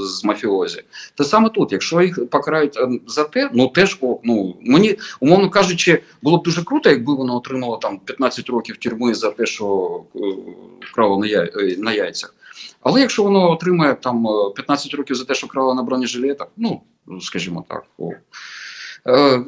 з 0.00 0.24
мафіозі. 0.24 0.82
Те 1.14 1.24
саме 1.24 1.48
тут, 1.48 1.72
якщо 1.72 2.02
їх 2.02 2.30
покарають 2.30 2.76
е, 2.76 2.88
за 3.06 3.24
те, 3.24 3.50
ну 3.54 3.68
теж 3.68 3.98
ну 4.24 4.56
мені 4.60 4.98
умовно 5.20 5.50
кажучи, 5.50 6.02
було 6.22 6.38
б 6.38 6.42
дуже 6.42 6.64
круто, 6.64 6.90
якби 6.90 7.14
воно 7.14 7.36
отримало 7.36 7.76
там 7.76 7.98
15 7.98 8.48
років 8.50 8.76
тюрми 8.76 9.14
за 9.14 9.30
те, 9.30 9.46
що 9.46 10.00
е, 10.16 10.20
крало 10.94 11.24
е, 11.24 11.50
на 11.78 11.92
яйцях. 11.92 12.34
Але 12.80 13.00
якщо 13.00 13.22
воно 13.22 13.50
отримає 13.50 13.94
там 13.94 14.26
е, 14.26 14.52
15 14.56 14.94
років 14.94 15.16
за 15.16 15.24
те, 15.24 15.34
що 15.34 15.46
крало 15.46 15.74
на 15.74 15.82
бронежилетах, 15.82 16.48
ну 16.56 16.82
скажімо 17.20 17.64
так, 17.68 17.84
о, 17.98 18.10
е, 19.06 19.12
е, 19.12 19.42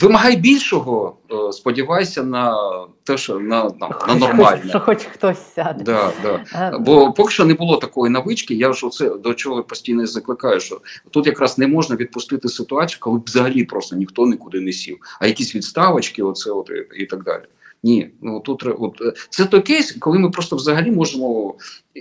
вимагай 0.00 0.36
більшого, 0.36 1.16
е, 1.32 1.52
сподівайся 1.52 2.22
на 2.22 2.56
те, 3.04 3.18
що 3.18 3.38
на, 3.38 3.64
на, 3.64 3.90
на 4.08 4.14
нормальне. 4.14 4.68
що 4.68 4.80
хоч 4.80 5.02
хтось 5.02 5.54
сяде. 5.54 5.84
Да, 5.84 6.12
да. 6.22 6.44
Е, 6.54 6.78
Бо 6.78 7.12
поки 7.12 7.32
що 7.32 7.44
не 7.44 7.54
було 7.54 7.76
такої 7.76 8.12
навички, 8.12 8.54
я 8.54 8.72
ж 8.72 8.86
оце 8.86 9.10
до 9.10 9.34
чого 9.34 9.62
постійно 9.62 10.06
закликаю, 10.06 10.60
що 10.60 10.80
тут 11.10 11.26
якраз 11.26 11.58
не 11.58 11.66
можна 11.66 11.96
відпустити 11.96 12.48
ситуацію, 12.48 12.98
коли 13.00 13.20
взагалі 13.26 13.64
просто 13.64 13.96
ніхто 13.96 14.26
нікуди 14.26 14.60
не 14.60 14.72
сів, 14.72 14.98
а 15.20 15.26
якісь 15.26 15.54
відставочки, 15.54 16.22
оце 16.22 16.50
от 16.50 16.70
і, 16.70 17.02
і 17.02 17.06
так 17.06 17.24
далі. 17.24 17.42
Ні, 17.82 18.10
ну 18.22 18.40
тут 18.40 18.64
от, 18.78 19.00
е, 19.00 19.12
це 19.30 19.44
той 19.44 19.62
кейс, 19.62 19.92
коли 19.92 20.18
ми 20.18 20.30
просто 20.30 20.56
взагалі 20.56 20.90
можемо 20.90 21.54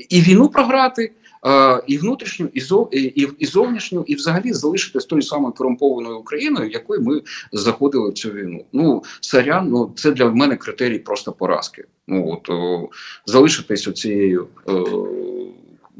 і 0.09 0.21
війну 0.21 0.49
програти, 0.49 1.11
е, 1.47 1.83
і 1.87 1.97
внутрішню, 1.97 2.49
і, 2.53 2.59
зов, 2.59 2.89
і, 2.91 3.03
і, 3.03 3.29
і 3.39 3.45
зовнішню, 3.45 4.03
і 4.07 4.15
взагалі 4.15 4.53
залишитись 4.53 5.05
тою 5.05 5.21
самою 5.21 5.53
корумпованою 5.53 6.19
Україною, 6.19 6.69
якою 6.69 7.01
ми 7.01 7.21
заходили 7.51 8.09
в 8.09 8.13
цю 8.13 8.29
війну. 8.29 8.65
Ну, 8.73 9.03
сорян, 9.21 9.69
ну 9.69 9.93
це 9.95 10.11
для 10.11 10.29
мене 10.29 10.55
критерій 10.55 10.99
просто 10.99 11.31
поразки. 11.31 11.85
Ну 12.07 12.31
от 12.31 12.49
о, 12.49 12.89
залишитись 13.25 13.87
оцією 13.87 14.47
е, 14.69 14.73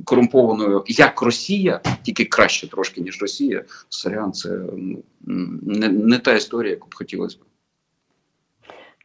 корумпованою, 0.04 0.84
як 0.88 1.22
Росія, 1.22 1.82
тільки 2.04 2.26
краще 2.26 2.68
трошки 2.68 3.02
ніж 3.02 3.22
Росія. 3.22 3.64
Сорян, 3.90 4.34
це 4.34 4.50
ну, 4.78 5.04
не, 5.62 5.90
не 5.90 6.20
та 6.20 6.34
історія, 6.34 6.72
яку 6.72 6.88
б 6.90 6.96
хотілося 6.96 7.38
б. 7.38 7.40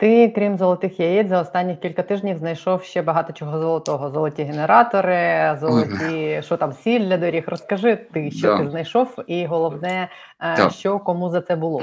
Ти, 0.03 0.29
крім 0.35 0.57
золотих 0.57 1.01
яєць, 1.01 1.29
за 1.29 1.41
останніх 1.41 1.79
кілька 1.79 2.03
тижнів 2.03 2.39
знайшов 2.39 2.83
ще 2.83 3.03
багато 3.03 3.33
чого 3.33 3.59
золотого. 3.59 4.11
Золоті 4.11 4.43
генератори, 4.43 5.57
золоті, 5.61 6.41
що 6.43 6.57
там 6.57 6.73
сіль 6.73 7.01
для 7.01 7.17
доріг. 7.17 7.45
Розкажи 7.47 7.97
ти, 8.13 8.31
що 8.31 8.47
Да. 8.47 8.59
ти 8.59 8.71
знайшов, 8.71 9.17
і 9.27 9.47
головне, 9.47 10.09
е, 10.43 10.71
що 10.71 10.99
кому 10.99 11.31
за 11.31 11.41
це 11.41 11.57
було. 11.57 11.83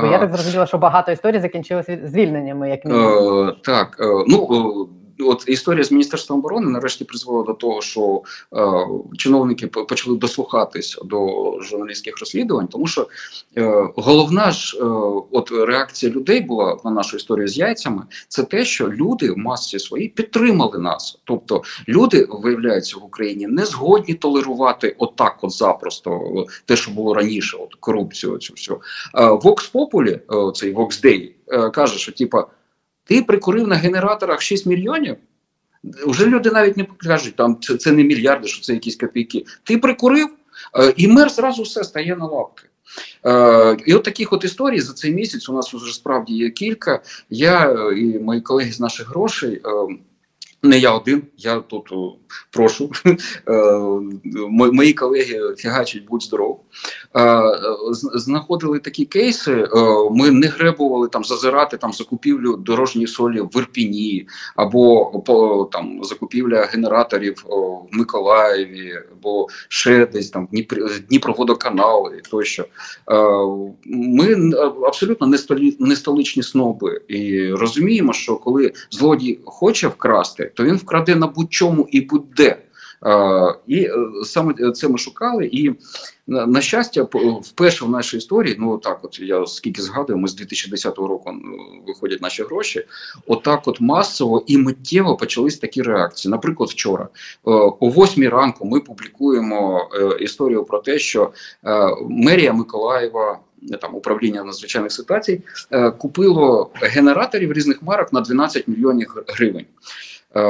Бо 0.00 0.06
я 0.06 0.18
так 0.18 0.30
зрозуміла, 0.32 0.66
що 0.66 0.78
багато 0.78 1.12
історій 1.12 1.38
закінчилось 1.38 1.90
звільненнями, 2.04 2.70
як 2.70 2.84
мінімум. 2.84 3.48
Е, 3.48 3.52
так, 3.64 3.96
е, 4.00 4.04
ну 4.28 4.88
от 5.22 5.44
історія 5.46 5.84
з 5.84 5.92
міністерством 5.92 6.38
оборони 6.38 6.70
нарешті 6.70 7.04
призвела 7.04 7.42
до 7.42 7.52
того, 7.52 7.82
що 7.82 8.22
е, 8.56 8.86
чиновники 9.18 9.66
почали 9.66 10.16
дослухатись 10.16 10.98
до 11.04 11.52
журналістських 11.60 12.20
розслідувань, 12.20 12.66
тому 12.66 12.86
що 12.86 13.08
е, 13.56 13.88
головна 13.96 14.50
ж 14.50 14.78
е, 14.80 14.84
от 15.30 15.50
реакція 15.50 16.12
людей 16.12 16.40
була 16.40 16.76
на 16.84 16.90
нашу 16.90 17.16
історію 17.16 17.48
з 17.48 17.58
яйцями, 17.58 18.02
це 18.28 18.42
те, 18.42 18.64
що 18.64 18.88
люди 18.88 19.30
в 19.30 19.38
масі 19.38 19.78
своїй 19.78 20.08
підтримали 20.08 20.78
нас. 20.78 21.18
Тобто 21.24 21.62
люди 21.88 22.26
виявляються 22.30 22.96
в 22.98 23.04
Україні 23.04 23.46
не 23.46 23.64
згодні 23.64 24.14
толерувати 24.14 24.96
отак, 24.98 25.38
от 25.42 25.52
запросто 25.52 26.10
е, 26.10 26.44
те, 26.66 26.76
що 26.76 26.90
було 26.90 27.14
раніше, 27.14 27.56
от 27.56 27.74
корупцію. 27.74 28.38
Цю 28.38 28.52
всю 28.52 28.80
Е, 29.14 29.24
Vox 29.24 29.72
Populi, 29.72 30.48
е, 30.48 30.52
цей 30.52 30.74
Day, 30.74 31.30
е, 31.48 31.70
каже, 31.70 31.98
що 31.98 32.12
типа. 32.12 32.46
Ти 33.04 33.22
прикурив 33.22 33.68
на 33.68 33.76
генераторах 33.76 34.42
6 34.42 34.66
мільйонів. 34.66 35.16
Вже 36.06 36.26
люди 36.26 36.50
навіть 36.50 36.76
не 36.76 36.84
покажуть, 36.84 37.36
там 37.36 37.58
це, 37.60 37.76
це 37.76 37.92
не 37.92 38.04
мільярди, 38.04 38.48
що 38.48 38.62
це 38.62 38.72
якісь 38.72 38.96
копійки. 38.96 39.44
Ти 39.62 39.78
прикурив, 39.78 40.28
е, 40.78 40.94
і 40.96 41.08
мер 41.08 41.30
зразу 41.30 41.62
все 41.62 41.84
стає 41.84 42.16
на 42.16 42.26
лапки. 42.26 42.68
Е, 43.26 43.76
і 43.86 43.94
от 43.94 44.02
таких 44.02 44.32
от 44.32 44.44
історій 44.44 44.80
за 44.80 44.92
цей 44.92 45.14
місяць 45.14 45.48
у 45.48 45.52
нас 45.52 45.74
вже 45.74 45.94
справді 45.94 46.34
є 46.34 46.50
кілька. 46.50 47.02
Я 47.30 47.70
е, 47.70 47.98
і 47.98 48.18
мої 48.18 48.40
колеги 48.40 48.72
з 48.72 48.80
наших 48.80 49.08
грошей. 49.08 49.62
Е, 49.64 49.96
не 50.62 50.78
я 50.78 50.94
один, 50.94 51.22
я 51.36 51.60
тут 51.60 51.92
о, 51.92 52.16
прошу. 52.50 52.90
Е, 53.48 53.80
Мої 54.48 54.92
колеги 54.92 55.54
фігачать, 55.56 56.04
будь 56.04 56.22
здоров. 56.22 56.60
Е, 57.16 57.42
Знаходили 58.14 58.78
такі 58.78 59.04
кейси. 59.04 59.52
е, 59.52 59.68
Ми 60.10 60.30
не 60.30 60.46
гребували 60.46 61.08
там 61.08 61.24
зазирати 61.24 61.76
там 61.76 61.92
закупівлю 61.92 62.56
дорожньої 62.56 63.06
солі 63.06 63.40
в 63.40 63.50
Ірпіні, 63.56 64.26
або 64.56 65.68
там 65.72 66.04
закупівля 66.04 66.62
генераторів 66.62 67.44
в 67.46 67.96
Миколаєві, 67.96 68.92
або 69.12 69.46
ще 69.68 70.06
десь 70.06 70.30
там 70.30 70.48
Дніпр- 70.52 71.00
Дніпроводоканал 71.08 72.10
тощо. 72.30 72.64
Е, 73.10 73.16
Ми 73.86 74.50
абсолютно 74.86 75.26
не 75.78 75.96
столичні 75.96 76.42
сноби 76.42 77.00
і 77.08 77.48
розуміємо, 77.52 78.12
що 78.12 78.36
коли 78.36 78.72
злодій 78.90 79.38
хоче 79.44 79.88
вкрасти, 79.88 80.51
то 80.54 80.64
він 80.64 80.76
вкраде 80.76 81.14
на 81.14 81.26
будь-чому 81.26 81.88
і 81.90 82.00
будь-де. 82.00 82.58
Е, 83.06 83.54
І 83.66 83.80
е, 83.84 83.90
саме 84.24 84.54
це 84.72 84.88
ми 84.88 84.98
шукали. 84.98 85.46
І 85.46 85.72
на, 86.26 86.46
на 86.46 86.60
щастя, 86.60 87.06
вперше 87.42 87.84
в 87.84 87.90
нашій 87.90 88.16
історії, 88.16 88.56
ну 88.58 88.78
так, 88.78 88.98
от 89.02 89.20
я 89.20 89.46
скільки 89.46 89.82
згадую, 89.82 90.18
ми 90.18 90.28
з 90.28 90.34
2010 90.34 90.98
року 90.98 91.32
виходять 91.86 92.22
наші 92.22 92.42
гроші. 92.42 92.84
Отак, 93.26 93.68
от 93.68 93.80
масово 93.80 94.44
і 94.46 94.58
миттєво 94.58 95.16
почались 95.16 95.58
такі 95.58 95.82
реакції. 95.82 96.30
Наприклад, 96.30 96.70
вчора 96.70 97.04
е, 97.04 97.08
о 97.80 97.90
8 97.90 98.28
ранку 98.28 98.64
ми 98.66 98.80
публікуємо 98.80 99.88
е, 99.94 100.24
історію 100.24 100.64
про 100.64 100.78
те, 100.78 100.98
що 100.98 101.30
е, 101.64 101.88
мерія 102.08 102.52
Миколаєва. 102.52 103.38
е, 103.72 103.76
Там 103.76 103.94
управління 103.94 104.44
надзвичайних 104.44 104.92
ситуацій 104.92 105.42
е, 105.70 105.90
купило 105.90 106.70
генераторів 106.74 107.52
різних 107.52 107.82
марок 107.82 108.12
на 108.12 108.20
12 108.20 108.68
мільйонів 108.68 109.14
гривень. 109.28 109.66
Е, 110.36 110.40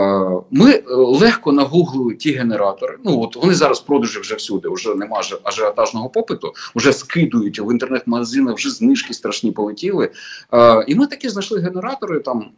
Ми 0.50 0.70
е, 0.70 0.82
легко 0.94 1.52
нагуглили 1.52 2.14
ті 2.14 2.32
генератори. 2.32 2.98
Ну 3.04 3.20
от 3.22 3.36
вони 3.36 3.54
зараз 3.54 3.80
продажі 3.80 4.18
вже 4.20 4.34
всюди, 4.34 4.68
вже 4.68 4.94
нема 4.94 5.16
аж- 5.18 5.40
ажіотажного 5.42 6.08
попиту, 6.08 6.52
вже 6.74 6.92
скидують 6.92 7.58
в 7.60 7.72
інтернет-магазинах, 7.72 8.56
вже 8.56 8.70
знижки 8.70 9.14
страшні 9.14 9.52
полетіли. 9.52 10.10
Е, 10.54 10.84
І 10.88 10.94
ми 10.94 11.06
такі 11.06 11.28
знайшли 11.28 11.60
генератори 11.60 12.20
там. 12.20 12.50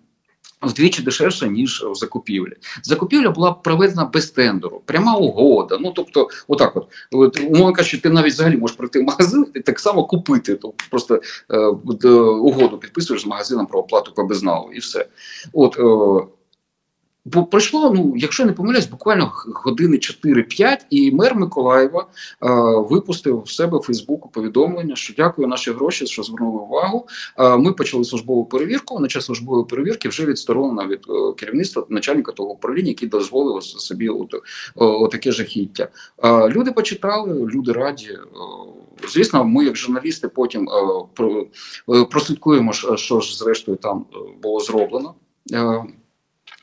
Вдвічі 0.62 1.02
дешевше 1.02 1.48
ніж 1.48 1.84
в 1.90 1.94
закупівлі. 1.94 2.52
Закупівля 2.82 3.30
була 3.30 3.52
проведена 3.52 4.04
без 4.04 4.30
тендеру, 4.30 4.82
пряма 4.84 5.16
угода. 5.16 5.78
Ну 5.80 5.92
тобто, 5.96 6.28
отак, 6.48 6.76
от, 6.76 6.87
от 7.12 7.40
умовно 7.40 7.72
кажучи, 7.72 7.98
ти 7.98 8.10
навіть 8.10 8.32
взагалі 8.32 8.56
можеш 8.56 8.76
прийти 8.76 9.00
в 9.00 9.02
магазин 9.02 9.46
і 9.54 9.60
так 9.60 9.80
само 9.80 10.04
купити. 10.04 10.54
Тобто 10.54 10.84
просто 10.90 11.20
е, 11.50 11.58
угоду 12.18 12.78
підписуєш 12.78 13.22
з 13.22 13.26
магазином 13.26 13.66
про 13.66 13.80
оплату 13.80 14.12
по 14.14 14.24
безналу 14.24 14.70
і 14.72 14.78
все. 14.78 15.06
От 15.52 15.76
е, 15.78 16.26
Бо 17.24 17.44
пройшло, 17.44 17.90
ну 17.90 18.14
якщо 18.16 18.44
не 18.44 18.52
помиляюсь, 18.52 18.87
буквально 18.87 19.32
години 19.46 19.96
4-5, 19.96 20.76
і 20.90 21.10
мер 21.12 21.34
Миколаєва 21.34 22.00
е, 22.00 22.06
випустив 22.90 23.42
в 23.42 23.50
себе 23.50 23.78
в 23.78 23.82
Фейсбуку 23.82 24.28
повідомлення, 24.28 24.96
що 24.96 25.14
дякую 25.16 25.48
наші 25.48 25.72
гроші, 25.72 26.06
що 26.06 26.22
звернули 26.22 26.58
увагу. 26.58 27.06
Е, 27.38 27.56
ми 27.56 27.72
почали 27.72 28.04
службову 28.04 28.44
перевірку. 28.44 29.00
На 29.00 29.08
час 29.08 29.24
службової 29.24 29.64
перевірки 29.64 30.08
вже 30.08 30.26
відсторонено 30.26 30.88
від 30.88 31.00
е, 31.08 31.32
керівництва 31.37 31.87
начальника 31.88 32.32
того 32.32 32.50
управління, 32.50 32.88
який 32.88 33.08
дозволив 33.08 33.62
собі 33.62 34.08
от, 34.08 34.34
о, 34.74 35.08
таке 35.08 35.32
жахіття. 35.32 35.88
Е, 36.24 36.48
люди 36.48 36.72
почитали, 36.72 37.46
люди 37.46 37.72
раді. 37.72 38.08
Е, 38.12 38.18
звісно, 39.08 39.44
ми, 39.44 39.64
як 39.64 39.76
журналісти, 39.76 40.28
потім 40.28 40.68
е, 40.68 41.04
про, 41.14 41.46
е, 41.88 42.04
прослідкуємо, 42.04 42.72
що, 42.72 42.96
що 42.96 43.20
ж 43.20 43.38
зрештою 43.38 43.76
там 43.76 44.06
е, 44.14 44.16
було 44.42 44.60
зроблено. 44.60 45.14
Е, 45.52 45.84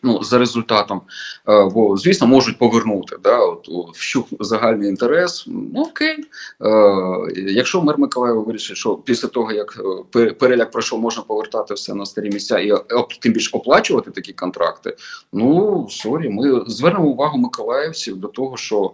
Ну, 0.03 0.23
за 0.23 0.37
результатом, 0.37 1.01
Е, 1.49 1.69
бо 1.73 1.97
звісно 1.97 2.27
можуть 2.27 2.57
повернути 2.57 3.15
да, 3.23 3.39
от, 3.39 3.69
вщух 3.93 4.25
загальний 4.39 4.89
інтерес. 4.89 5.45
Ну 5.47 5.81
окей, 5.81 6.17
Е, 6.63 7.33
якщо 7.35 7.81
мер 7.81 7.99
Миколаєва 7.99 8.41
вирішить, 8.41 8.77
що 8.77 8.95
після 8.95 9.27
того 9.27 9.51
як 9.51 9.81
е, 10.15 10.31
переляк 10.31 10.71
пройшов, 10.71 10.99
можна 10.99 11.23
повертати 11.23 11.73
все 11.73 11.93
на 11.93 12.05
старі 12.05 12.29
місця 12.29 12.59
і 12.59 12.71
тим 13.19 13.33
більше 13.33 13.49
оплачувати 13.57 14.11
такі 14.11 14.33
контракти. 14.33 14.95
Ну 15.33 15.87
sorry, 15.89 16.29
ми 16.29 16.63
звернемо 16.67 17.05
увагу 17.05 17.37
миколаївців 17.37 18.17
до 18.17 18.27
того, 18.27 18.57
що 18.57 18.91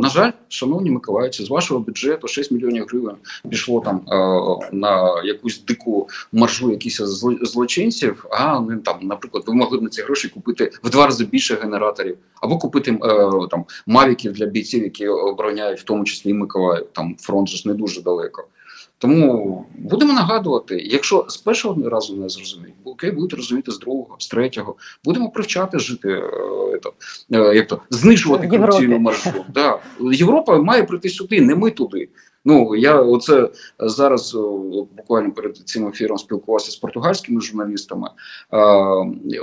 на 0.00 0.08
жаль, 0.08 0.30
шановні 0.48 0.90
миколаївці, 0.90 1.44
з 1.44 1.50
вашого 1.50 1.80
бюджету 1.80 2.28
6 2.28 2.50
мільйонів 2.50 2.86
гривень 2.88 3.16
пішло 3.50 3.80
там 3.80 4.00
на 4.72 5.22
якусь 5.24 5.64
дику 5.64 6.08
маржу 6.32 6.70
якихось 6.70 7.24
злочинців. 7.42 8.26
А 8.30 8.60
не 8.60 8.76
там, 8.76 8.98
наприклад, 9.02 9.44
ви 9.46 9.54
могли 9.54 9.78
б 9.78 9.82
на 9.82 9.88
ці 9.88 10.02
гроші 10.02 10.33
купити 10.34 10.70
в 10.82 10.90
два 10.90 11.06
рази 11.06 11.24
більше 11.24 11.54
генераторів, 11.54 12.16
або 12.40 12.58
купити 12.58 12.90
е, 12.90 12.98
там 13.50 13.64
мавіків 13.86 14.32
для 14.32 14.46
бійців, 14.46 14.82
які 14.82 15.08
обороняють, 15.08 15.80
в 15.80 15.84
тому 15.84 16.04
числі 16.04 16.30
і 16.30 16.34
Миколаїв. 16.34 16.86
Там 16.92 17.16
фронт 17.18 17.48
же 17.48 17.56
ж 17.56 17.68
не 17.68 17.74
дуже 17.74 18.02
далеко. 18.02 18.44
Тому 18.98 19.66
будемо 19.78 20.12
нагадувати, 20.12 20.76
якщо 20.84 21.26
з 21.28 21.36
першого 21.36 21.88
разу 21.88 22.16
не 22.16 22.28
зрозуміють, 22.28 22.74
бо 22.84 22.90
окей, 22.90 23.10
будуть 23.10 23.34
розуміти 23.34 23.72
з 23.72 23.78
другого, 23.78 24.16
з 24.18 24.28
третього. 24.28 24.76
Будемо 25.04 25.30
привчати 25.30 25.78
жити, 25.78 26.08
е, 26.08 26.80
е, 27.32 27.56
як 27.56 27.66
то 27.66 27.80
знижувати 27.90 28.48
корупційну 28.48 28.98
маржу. 28.98 29.30
Да. 29.54 29.78
Європа 30.00 30.58
має 30.58 30.82
прийти 30.82 31.08
сюди, 31.08 31.40
не 31.40 31.54
ми 31.54 31.70
туди. 31.70 32.08
Ну 32.44 32.76
я 32.76 33.00
оце 33.00 33.50
зараз 33.78 34.36
буквально 34.96 35.32
перед 35.32 35.56
цим 35.56 35.88
ефіром 35.88 36.18
спілкувався 36.18 36.70
з 36.70 36.76
португальськими 36.76 37.40
журналістами. 37.40 38.08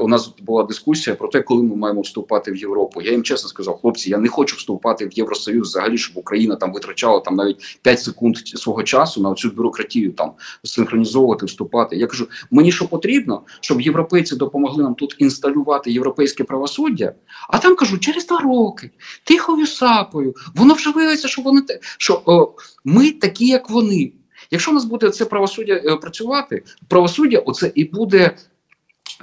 У 0.01 0.07
нас 0.07 0.33
була 0.41 0.63
дискусія 0.63 1.15
про 1.15 1.27
те, 1.27 1.41
коли 1.41 1.63
ми 1.63 1.75
маємо 1.75 2.01
вступати 2.01 2.51
в 2.51 2.55
Європу. 2.55 3.01
Я 3.01 3.11
їм 3.11 3.23
чесно 3.23 3.49
сказав, 3.49 3.79
хлопці, 3.81 4.09
я 4.09 4.17
не 4.17 4.27
хочу 4.27 4.55
вступати 4.55 5.07
в 5.07 5.13
Євросоюз 5.13 5.67
взагалі, 5.67 5.97
щоб 5.97 6.17
Україна 6.17 6.55
там 6.55 6.73
витрачала 6.73 7.19
там 7.19 7.35
навіть 7.35 7.79
5 7.81 7.99
секунд 7.99 8.37
свого 8.37 8.83
часу 8.83 9.21
на 9.21 9.33
цю 9.33 9.49
бюрократію 9.49 10.11
там 10.11 10.31
синхронізовувати, 10.63 11.45
вступати. 11.45 11.95
Я 11.95 12.07
кажу, 12.07 12.27
мені 12.51 12.71
що 12.71 12.87
потрібно, 12.87 13.41
щоб 13.61 13.81
європейці 13.81 14.35
допомогли 14.35 14.83
нам 14.83 14.95
тут 14.95 15.15
інсталювати 15.19 15.91
європейське 15.91 16.43
правосуддя. 16.43 17.13
А 17.49 17.57
там 17.57 17.75
кажу, 17.75 17.97
через 17.97 18.27
два 18.27 18.39
роки, 18.39 18.91
тихою 19.23 19.67
сапою, 19.67 20.35
воно 20.55 20.73
вже 20.73 20.91
виявиться, 20.91 21.27
що 21.27 21.41
вони 21.41 21.61
те, 21.61 21.79
що 21.97 22.21
о, 22.25 22.53
ми 22.91 23.11
такі, 23.11 23.47
як 23.47 23.69
вони. 23.69 24.11
Якщо 24.51 24.71
у 24.71 24.73
нас 24.73 24.85
буде 24.85 25.09
це 25.09 25.25
правосуддя 25.25 25.73
е, 25.73 25.95
працювати, 25.95 26.63
правосуддя 26.87 27.37
оце 27.37 27.71
і 27.75 27.83
буде 27.83 28.37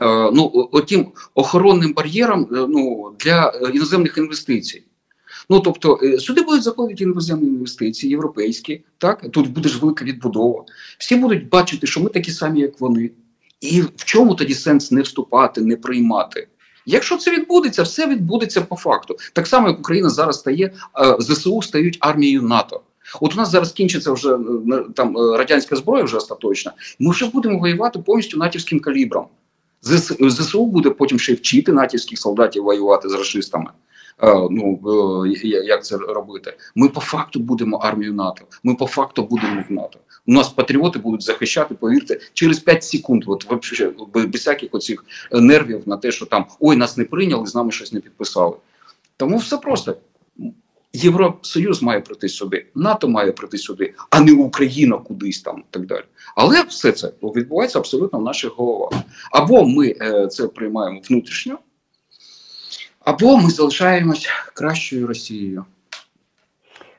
е, 0.00 0.30
ну, 0.32 0.68
отім 0.72 1.06
охоронним 1.34 1.92
бар'єром 1.92 2.48
е, 2.52 2.66
ну, 2.68 3.12
для 3.18 3.52
іноземних 3.74 4.18
інвестицій. 4.18 4.82
Ну 5.50 5.60
тобто 5.60 5.98
сюди 6.18 6.42
будуть 6.42 6.62
заходити 6.62 7.04
іноземні 7.04 7.48
інвестиції, 7.48 8.10
європейські, 8.10 8.84
так 8.98 9.30
тут 9.30 9.50
буде 9.50 9.68
ж 9.68 9.78
велика 9.78 10.04
відбудова. 10.04 10.64
Всі 10.98 11.16
будуть 11.16 11.48
бачити, 11.48 11.86
що 11.86 12.00
ми 12.00 12.10
такі 12.10 12.30
самі, 12.30 12.60
як 12.60 12.80
вони. 12.80 13.10
І 13.60 13.80
в 13.80 14.04
чому 14.04 14.34
тоді 14.34 14.54
сенс 14.54 14.90
не 14.90 15.00
вступати, 15.00 15.60
не 15.60 15.76
приймати? 15.76 16.48
Якщо 16.86 17.16
це 17.16 17.30
відбудеться, 17.30 17.82
все 17.82 18.06
відбудеться 18.06 18.60
по 18.60 18.76
факту. 18.76 19.16
Так 19.32 19.46
само, 19.46 19.68
як 19.68 19.78
Україна 19.78 20.10
зараз 20.10 20.38
стає, 20.38 20.74
ЗСУ 21.18 21.62
стають 21.62 21.98
армією 22.00 22.42
НАТО. 22.42 22.82
От 23.20 23.34
у 23.34 23.36
нас 23.36 23.50
зараз 23.50 23.72
кінчиться 23.72 24.12
вже 24.12 24.34
е, 24.34 24.84
там 24.94 25.18
е, 25.18 25.38
радянська 25.38 25.76
зброя 25.76 26.04
вже 26.04 26.16
остаточна. 26.16 26.72
Ми 26.98 27.10
вже 27.10 27.30
будемо 27.30 27.58
воювати 27.58 27.98
повністю 27.98 28.38
натівським 28.38 28.80
калібром. 28.80 29.26
ЗСУ 30.20 30.66
буде 30.66 30.90
потім 30.90 31.18
ще 31.18 31.34
вчити 31.34 31.72
натівських 31.72 32.18
солдатів 32.18 32.64
воювати 32.64 33.08
з 33.08 33.12
расистами. 33.12 33.70
Е, 34.22 34.48
ну 34.50 35.26
як 35.64 35.84
це 35.84 35.96
робити? 35.96 36.56
Ми 36.74 36.88
по 36.88 37.00
факту 37.00 37.40
будемо 37.40 37.76
армією 37.76 38.14
НАТО. 38.14 38.44
Ми 38.62 38.74
по 38.74 38.86
факту 38.86 39.22
будемо 39.22 39.64
в 39.68 39.72
НАТО. 39.72 39.98
У 40.26 40.32
нас 40.32 40.48
патріоти 40.48 40.98
будуть 40.98 41.22
захищати, 41.22 41.74
повірте, 41.74 42.20
через 42.32 42.58
5 42.58 42.84
секунд. 42.84 43.24
От 43.26 43.44
вообще 43.44 43.90
без 44.14 44.24
всяких 44.24 44.68
оцих 44.72 45.04
нервів 45.32 45.82
на 45.86 45.96
те, 45.96 46.10
що 46.10 46.26
там 46.26 46.46
ой, 46.60 46.76
нас 46.76 46.96
не 46.96 47.04
прийняли, 47.04 47.46
з 47.46 47.54
нами 47.54 47.72
щось 47.72 47.92
не 47.92 48.00
підписали. 48.00 48.56
Тому 49.16 49.36
все 49.36 49.56
просто. 49.56 49.96
Євросоюз 50.92 51.82
має 51.82 52.00
прийти 52.00 52.28
сюди, 52.28 52.66
НАТО 52.74 53.08
має 53.08 53.32
прийти 53.32 53.58
сюди, 53.58 53.94
а 54.10 54.20
не 54.20 54.32
Україна 54.32 54.98
кудись 54.98 55.40
там 55.40 55.58
і 55.58 55.64
так 55.70 55.86
далі. 55.86 56.04
Але 56.36 56.62
все 56.62 56.92
це 56.92 57.12
відбувається 57.22 57.78
абсолютно 57.78 58.18
в 58.18 58.22
наших 58.22 58.52
головах. 58.56 58.92
Або 59.30 59.64
ми 59.64 59.94
е, 60.00 60.26
це 60.26 60.48
приймаємо 60.48 61.00
внутрішньо, 61.08 61.58
або 63.00 63.36
ми 63.36 63.50
залишаємось 63.50 64.28
кращою 64.54 65.06
Росією. 65.06 65.64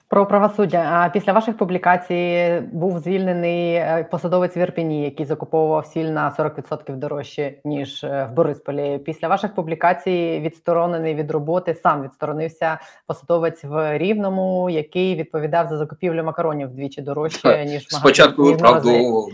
Про 0.09 0.25
правосуддя. 0.25 0.89
А 0.91 1.09
після 1.09 1.33
ваших 1.33 1.57
публікацій 1.57 2.53
був 2.71 2.99
звільнений 2.99 3.73
е, 3.73 4.07
посадовець 4.11 4.57
в 4.57 4.57
Ірпіні, 4.57 5.03
який 5.03 5.25
закуповував 5.25 5.85
сіль 5.85 6.05
на 6.05 6.35
40% 6.39 6.95
дорожче 6.95 7.53
ніж 7.65 8.03
е, 8.03 8.27
в 8.31 8.35
Борисполі. 8.35 8.97
Після 8.97 9.27
ваших 9.27 9.55
публікацій 9.55 10.41
відсторонений 10.43 11.15
від 11.15 11.31
роботи 11.31 11.75
сам 11.83 12.03
відсторонився 12.03 12.79
посадовець 13.07 13.63
в 13.63 13.97
Рівному, 13.97 14.69
який 14.69 15.15
відповідав 15.15 15.67
за 15.67 15.77
закупівлю 15.77 16.23
макаронів 16.23 16.67
вдвічі 16.67 17.01
дорожче 17.01 17.65
ніж 17.65 17.83
в 17.83 17.91
Спочатку 17.93 18.43
виправдовував, 18.43 19.29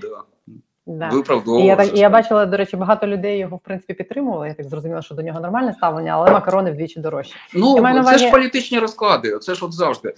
да. 0.85 1.09
Да. 1.09 1.15
виправдовував. 1.15 1.63
І 1.63 1.67
я 1.67 1.75
так 1.75 1.97
я 1.97 2.09
бачила, 2.09 2.45
до 2.45 2.57
речі, 2.57 2.77
багато 2.77 3.07
людей 3.07 3.39
його 3.39 3.57
в 3.57 3.59
принципі 3.59 3.93
підтримували. 3.93 4.47
Я 4.47 4.53
так 4.53 4.67
зрозуміла, 4.67 5.01
що 5.01 5.15
до 5.15 5.21
нього 5.21 5.39
нормальне 5.39 5.73
ставлення, 5.73 6.11
але 6.11 6.31
макарони 6.31 6.71
вдвічі 6.71 6.99
дорожче. 6.99 7.35
Ну, 7.53 7.75
це 7.75 7.81
увазі- 7.81 8.17
ж 8.17 8.31
політичні 8.31 8.79
розклади. 8.79 9.39
Це 9.39 9.55
ж 9.55 9.65
от 9.65 9.73
завжди 9.73 10.09
е, 10.09 10.13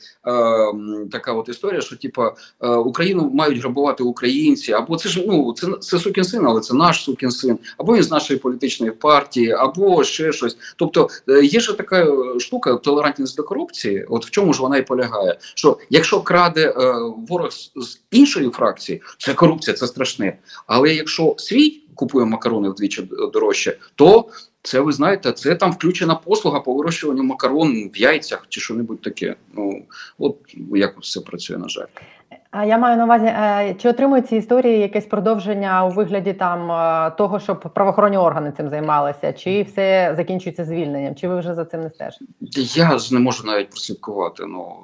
така 1.11 1.33
от 1.33 1.49
історія, 1.49 1.81
що 1.81 1.97
типа 1.97 2.33
е, 2.61 2.67
Україну 2.67 3.31
мають 3.33 3.59
грабувати 3.59 4.03
українці, 4.03 4.73
або 4.73 4.95
це 4.95 5.09
ж 5.09 5.23
ну 5.27 5.53
це, 5.53 5.67
це 5.79 5.99
сукін 5.99 6.23
син, 6.23 6.45
але 6.45 6.61
це 6.61 6.73
наш 6.73 7.03
сукін 7.03 7.31
син, 7.31 7.59
або 7.77 7.95
він 7.95 8.03
з 8.03 8.11
нашої 8.11 8.39
політичної 8.39 8.91
партії, 8.91 9.51
або 9.51 10.03
ще 10.03 10.31
щось. 10.31 10.57
Тобто 10.75 11.09
е, 11.29 11.45
є 11.45 11.59
ж 11.59 11.77
така 11.77 12.03
е, 12.03 12.39
штука, 12.39 12.75
толерантність 12.75 13.37
до 13.37 13.43
корупції. 13.43 14.05
От 14.09 14.25
в 14.25 14.29
чому 14.29 14.53
ж 14.53 14.61
вона 14.61 14.77
і 14.77 14.81
полягає? 14.81 15.37
Що 15.55 15.77
якщо 15.89 16.21
краде 16.21 16.69
е, 16.69 16.93
ворог 17.29 17.51
з, 17.51 17.71
з 17.75 17.99
іншої 18.11 18.49
фракції, 18.49 19.01
це 19.17 19.33
корупція, 19.33 19.77
це 19.77 19.87
страшне. 19.87 20.37
Але 20.67 20.93
якщо 20.93 21.35
свій 21.37 21.81
купує 21.95 22.25
макарони 22.25 22.69
вдвічі 22.69 23.09
дорожче, 23.33 23.77
то 23.95 24.25
це 24.61 24.79
ви 24.79 24.91
знаєте, 24.91 25.31
це 25.31 25.55
там 25.55 25.71
включена 25.71 26.15
послуга 26.15 26.59
по 26.59 26.73
вирощуванню 26.73 27.23
макарон 27.23 27.89
в 27.93 27.97
яйцях 27.97 28.45
чи 28.49 28.61
що-небудь 28.61 29.01
таке. 29.01 29.35
Ну 29.53 29.81
от 30.19 30.37
як 30.75 30.99
все 30.99 31.21
працює, 31.21 31.57
на 31.57 31.69
жаль. 31.69 31.85
А 32.51 32.65
я 32.65 32.77
маю 32.77 32.97
на 32.97 33.05
увазі, 33.05 33.25
е, 33.25 33.75
чи 33.81 33.89
отримують 33.89 34.27
ці 34.27 34.35
історії 34.35 34.79
якесь 34.79 35.05
продовження 35.05 35.85
у 35.85 35.89
вигляді 35.89 36.33
там 36.33 36.71
е, 36.71 37.11
того, 37.17 37.39
щоб 37.39 37.59
правоохоронні 37.59 38.17
органи 38.17 38.53
цим 38.57 38.69
займалися, 38.69 39.33
чи 39.33 39.63
все 39.63 40.13
закінчується 40.17 40.65
звільненням? 40.65 41.15
Чи 41.15 41.27
ви 41.27 41.39
вже 41.39 41.55
за 41.55 41.65
цим 41.65 41.81
не 41.81 41.89
стежите? 41.89 42.25
Я 42.79 42.97
ж 42.97 43.13
не 43.13 43.19
можу 43.19 43.47
навіть 43.47 43.69
прослідкувати. 43.69 44.43
Ну 44.45 44.75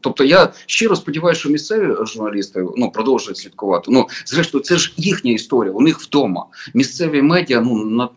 тобто, 0.00 0.24
я 0.24 0.52
щиро 0.66 0.96
сподіваюся, 0.96 1.40
що 1.40 1.50
місцеві 1.50 1.94
журналісти 2.06 2.66
ну 2.76 2.90
продовжують 2.90 3.38
слідкувати. 3.38 3.90
Ну 3.90 4.06
зрештою, 4.26 4.64
це 4.64 4.76
ж 4.76 4.94
їхня 4.96 5.32
історія. 5.32 5.72
У 5.72 5.80
них 5.80 6.00
вдома. 6.00 6.46
Місцеві 6.74 7.22
медіа 7.22 7.60
ну 7.60 7.84
на 7.84 8.08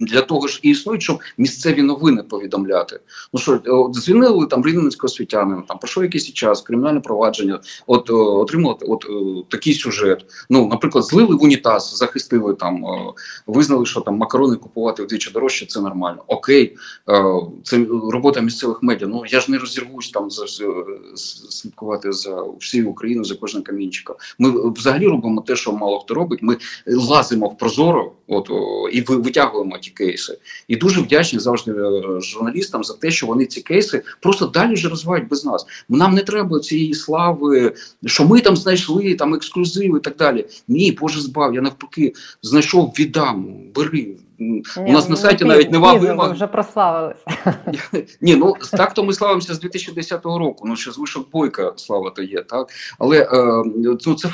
для 0.00 0.20
того 0.20 0.48
ж 0.48 0.60
і 0.62 0.70
існують, 0.70 1.02
щоб 1.02 1.20
місцеві 1.38 1.82
новини 1.82 2.22
повідомляти. 2.22 3.00
Ну 3.32 3.40
що 3.40 3.60
от, 3.66 3.94
звільнили 3.94 4.46
там 4.46 4.66
рівненського 4.66 5.06
освітянина, 5.06 5.62
там 5.68 5.78
пройшов 5.78 6.02
якийсь 6.04 6.32
час, 6.32 6.62
кримінальне 6.62 7.00
провадження. 7.00 7.60
От 7.86 8.10
о, 8.10 8.40
отримали 8.40 8.76
от 8.80 9.04
о, 9.04 9.44
такий 9.48 9.74
сюжет. 9.74 10.24
Ну, 10.50 10.68
наприклад, 10.68 11.04
злили 11.04 11.36
в 11.36 11.42
унітаз, 11.42 11.96
захистили 11.96 12.54
там, 12.54 12.84
визнали, 13.46 13.86
що 13.86 14.00
там 14.00 14.16
макарони 14.16 14.56
купувати 14.56 15.02
вдвічі 15.02 15.30
дорожче, 15.30 15.66
це 15.66 15.80
нормально. 15.80 16.22
Окей, 16.26 16.76
е, 17.08 17.24
це 17.64 17.86
робота 18.10 18.40
місцевих 18.40 18.82
медіа. 18.82 19.08
Ну 19.08 19.22
я 19.28 19.40
ж 19.40 19.50
не 19.50 19.58
розірвусь 19.58 20.10
там 20.10 20.30
за- 20.30 20.46
слідкувати 21.50 22.12
за 22.12 22.42
всією 22.60 22.90
Україною, 22.90 23.24
за 23.24 23.34
кожним 23.34 23.62
камінчиком. 23.62 24.16
Ми 24.38 24.70
взагалі 24.70 25.06
робимо 25.06 25.40
те, 25.40 25.56
що 25.56 25.72
мало 25.72 26.00
хто 26.00 26.14
робить. 26.14 26.42
Ми 26.42 26.56
лазимо 26.86 27.48
в 27.48 27.58
прозоро, 27.58 28.12
от 28.26 28.50
і 28.92 29.00
витягуємо 29.00 29.78
ті 29.78 29.90
кейси. 29.90 30.38
І 30.68 30.76
дуже 30.76 31.00
вдячні 31.00 31.38
завжди 31.38 31.72
е, 31.72 32.20
журналістам 32.20 32.84
за 32.84 32.94
те, 32.94 33.10
що 33.10 33.26
вони 33.26 33.46
ці 33.46 33.60
кейси 33.60 34.02
просто 34.20 34.46
далі 34.46 34.74
вже 34.74 34.88
розвивають 34.88 35.28
без 35.28 35.44
нас. 35.44 35.66
Нам 35.88 36.14
не 36.14 36.22
треба 36.22 36.60
цієї 36.60 36.94
слави, 36.94 37.74
що 38.06 38.24
ми 38.24 38.40
там 38.40 38.56
знайшли 38.56 39.14
там 39.14 39.34
ексклюзиви 39.34 39.98
і 39.98 40.00
так 40.00 40.16
далі. 40.16 40.46
Ні, 40.68 40.92
Боже 40.92 41.20
збав, 41.20 41.54
я 41.54 41.60
навпаки 41.60 42.12
знайшов, 42.42 42.94
віддам, 42.98 43.56
бери. 43.74 44.16
У 44.76 44.92
нас 44.92 45.08
на 45.08 45.16
сайті 45.16 45.44
навіть 45.44 45.72
нема 45.72 45.92
Ви 45.92 45.98
вимог. 45.98 46.32
вже 46.32 46.46
прославилися. 46.46 47.24
Ні, 48.20 48.36
ну 48.36 48.56
так 48.70 48.94
то 48.94 49.04
ми 49.04 49.12
славимося 49.12 49.54
з 49.54 49.60
2010 49.60 50.24
року. 50.24 50.64
Ну 50.68 50.76
ще 50.76 50.90
з 50.92 50.98
вишок 50.98 51.30
бойка 51.30 51.72
слава 51.76 52.10
то 52.10 52.22
є, 52.22 52.42
так 52.42 52.68
але 52.98 53.18
е, 53.18 53.62
ну 53.76 54.14
це 54.14 54.28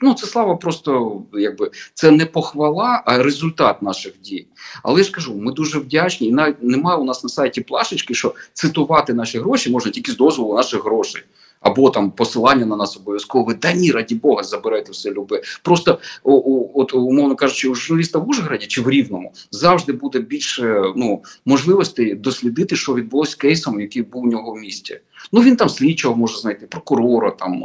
ну 0.00 0.14
це 0.14 0.26
слава 0.26 0.56
просто 0.56 1.22
якби 1.32 1.70
це 1.94 2.10
не 2.10 2.26
похвала, 2.26 3.02
а 3.06 3.18
результат 3.18 3.82
наших 3.82 4.20
дій. 4.20 4.46
Але 4.82 5.00
я 5.00 5.04
ж 5.04 5.12
кажу, 5.12 5.34
ми 5.34 5.52
дуже 5.52 5.78
вдячні, 5.78 6.28
і 6.28 6.32
навіть 6.32 6.62
немає 6.62 6.98
у 6.98 7.04
нас 7.04 7.22
на 7.24 7.30
сайті 7.30 7.60
плашечки, 7.60 8.14
що 8.14 8.34
цитувати 8.52 9.14
наші 9.14 9.38
гроші 9.38 9.70
можна 9.70 9.90
тільки 9.90 10.12
з 10.12 10.16
дозволу 10.16 10.54
наших 10.54 10.84
грошей. 10.84 11.22
Або 11.60 11.90
там 11.90 12.10
посилання 12.10 12.66
на 12.66 12.76
нас 12.76 12.96
обов'язкове. 12.96 13.54
Да 13.54 13.72
ні, 13.72 13.90
раді 13.90 14.14
Бога, 14.14 14.42
забирайте 14.42 14.92
все 14.92 15.10
любе. 15.10 15.42
Просто 15.62 15.98
о, 16.24 16.70
от 16.74 16.94
умовно 16.94 17.36
кажучи, 17.36 17.68
у 17.68 17.74
журналіста 17.74 18.18
в 18.18 18.28
Ужгороді 18.28 18.66
чи 18.66 18.82
в 18.82 18.90
Рівному 18.90 19.32
завжди 19.50 19.92
буде 19.92 20.18
більше 20.18 20.82
ну 20.96 21.22
можливостей 21.44 22.14
дослідити, 22.14 22.76
що 22.76 22.94
відбулося 22.94 23.36
кейсом, 23.38 23.80
який 23.80 24.02
був 24.02 24.24
у 24.24 24.26
нього 24.26 24.52
в 24.52 24.56
місті. 24.56 25.00
Ну 25.32 25.40
він 25.40 25.56
там 25.56 25.68
слідчого 25.68 26.16
може 26.16 26.38
знайти, 26.38 26.66
прокурора, 26.66 27.30
там 27.30 27.64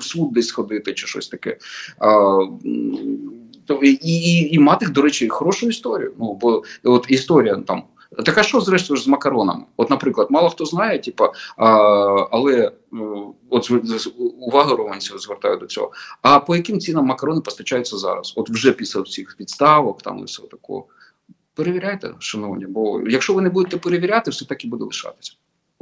в 0.00 0.02
суд 0.02 0.32
десь 0.32 0.50
ходити 0.50 0.94
чи 0.94 1.06
щось 1.06 1.28
таке. 1.28 1.58
А, 1.98 2.38
і, 3.82 3.98
і, 4.02 4.54
і 4.54 4.58
мати, 4.58 4.86
до 4.86 5.02
речі, 5.02 5.28
хорошу 5.28 5.68
історію. 5.68 6.12
Ну 6.18 6.38
бо 6.40 6.62
от 6.84 7.06
історія 7.08 7.56
там. 7.56 7.82
Так 8.24 8.38
а 8.38 8.42
що 8.42 8.60
зрештою 8.60 8.96
ж 8.98 9.04
з 9.04 9.08
макаронами? 9.08 9.64
От, 9.76 9.90
наприклад, 9.90 10.26
мало 10.30 10.48
хто 10.50 10.64
знає, 10.64 10.98
типа, 10.98 11.32
а, 11.56 11.66
але 12.30 12.72
ну, 12.92 13.34
от 13.50 13.70
увага 14.40 15.00
з- 15.00 15.22
звертаю 15.22 15.56
до 15.56 15.66
цього. 15.66 15.92
А 16.22 16.40
по 16.40 16.56
яким 16.56 16.80
цінам 16.80 17.06
макарони 17.06 17.40
постачаються 17.40 17.96
зараз? 17.96 18.32
От 18.36 18.50
вже 18.50 18.72
після 18.72 19.00
всіх 19.00 19.36
підставок, 19.38 20.02
там 20.02 20.18
і 20.18 20.24
всього 20.24 20.48
такого. 20.48 20.86
Перевіряйте, 21.54 22.14
шановні, 22.18 22.66
бо 22.66 23.00
якщо 23.06 23.34
ви 23.34 23.42
не 23.42 23.48
будете 23.50 23.76
перевіряти, 23.76 24.30
все 24.30 24.44
так 24.44 24.64
і 24.64 24.68
буде 24.68 24.84
лишатися. 24.84 25.32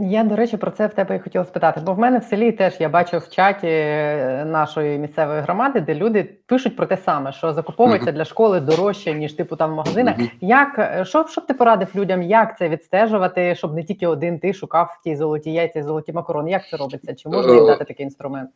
Я, 0.03 0.25
до 0.25 0.37
речі, 0.37 0.57
про 0.57 0.71
це 0.71 0.87
в 0.87 0.95
тебе 0.95 1.17
і 1.17 1.19
хотіла 1.19 1.45
спитати. 1.45 1.81
Бо 1.87 1.95
в 1.95 1.99
мене 1.99 2.19
в 2.19 2.25
селі 2.25 2.53
теж 2.53 2.77
я 2.81 2.89
бачу 2.89 3.19
в 3.19 3.29
чаті 3.29 3.67
е, 3.67 4.45
нашої 4.45 4.99
місцевої 4.99 5.41
громади, 5.41 5.81
де 5.81 5.95
люди 5.95 6.37
пишуть 6.47 6.77
про 6.77 6.87
те 6.87 6.97
саме, 7.05 7.33
що 7.33 7.53
закуповується 7.53 8.13
для 8.13 8.25
школи 8.25 8.61
дорожче, 8.61 9.15
ніж 9.15 9.33
типу 9.33 9.57
там 9.57 9.73
в 9.73 9.75
магазинах. 9.75 10.19
Мгм. 10.19 10.31
Як 10.41 10.79
е, 10.79 11.05
що, 11.05 11.27
що 11.29 11.41
б 11.41 11.47
ти 11.47 11.55
порадив 11.55 11.89
людям, 11.95 12.23
як 12.23 12.59
це 12.59 12.69
відстежувати, 12.69 13.55
щоб 13.55 13.75
не 13.75 13.85
тільки 13.85 14.07
один 14.07 14.39
ти 14.39 14.53
шукав 14.55 14.99
ті 15.05 15.17
золоті 15.17 15.53
яйця, 15.53 15.83
золоті 15.83 16.13
макарони? 16.13 16.51
Як 16.51 16.69
це 16.69 16.77
робиться? 16.77 17.15
Чи 17.15 17.29
можна 17.29 17.55
їм 17.55 17.65
Е, 17.65 17.67
дати 17.67 17.85
такий 17.85 18.05
інструмент? 18.05 18.51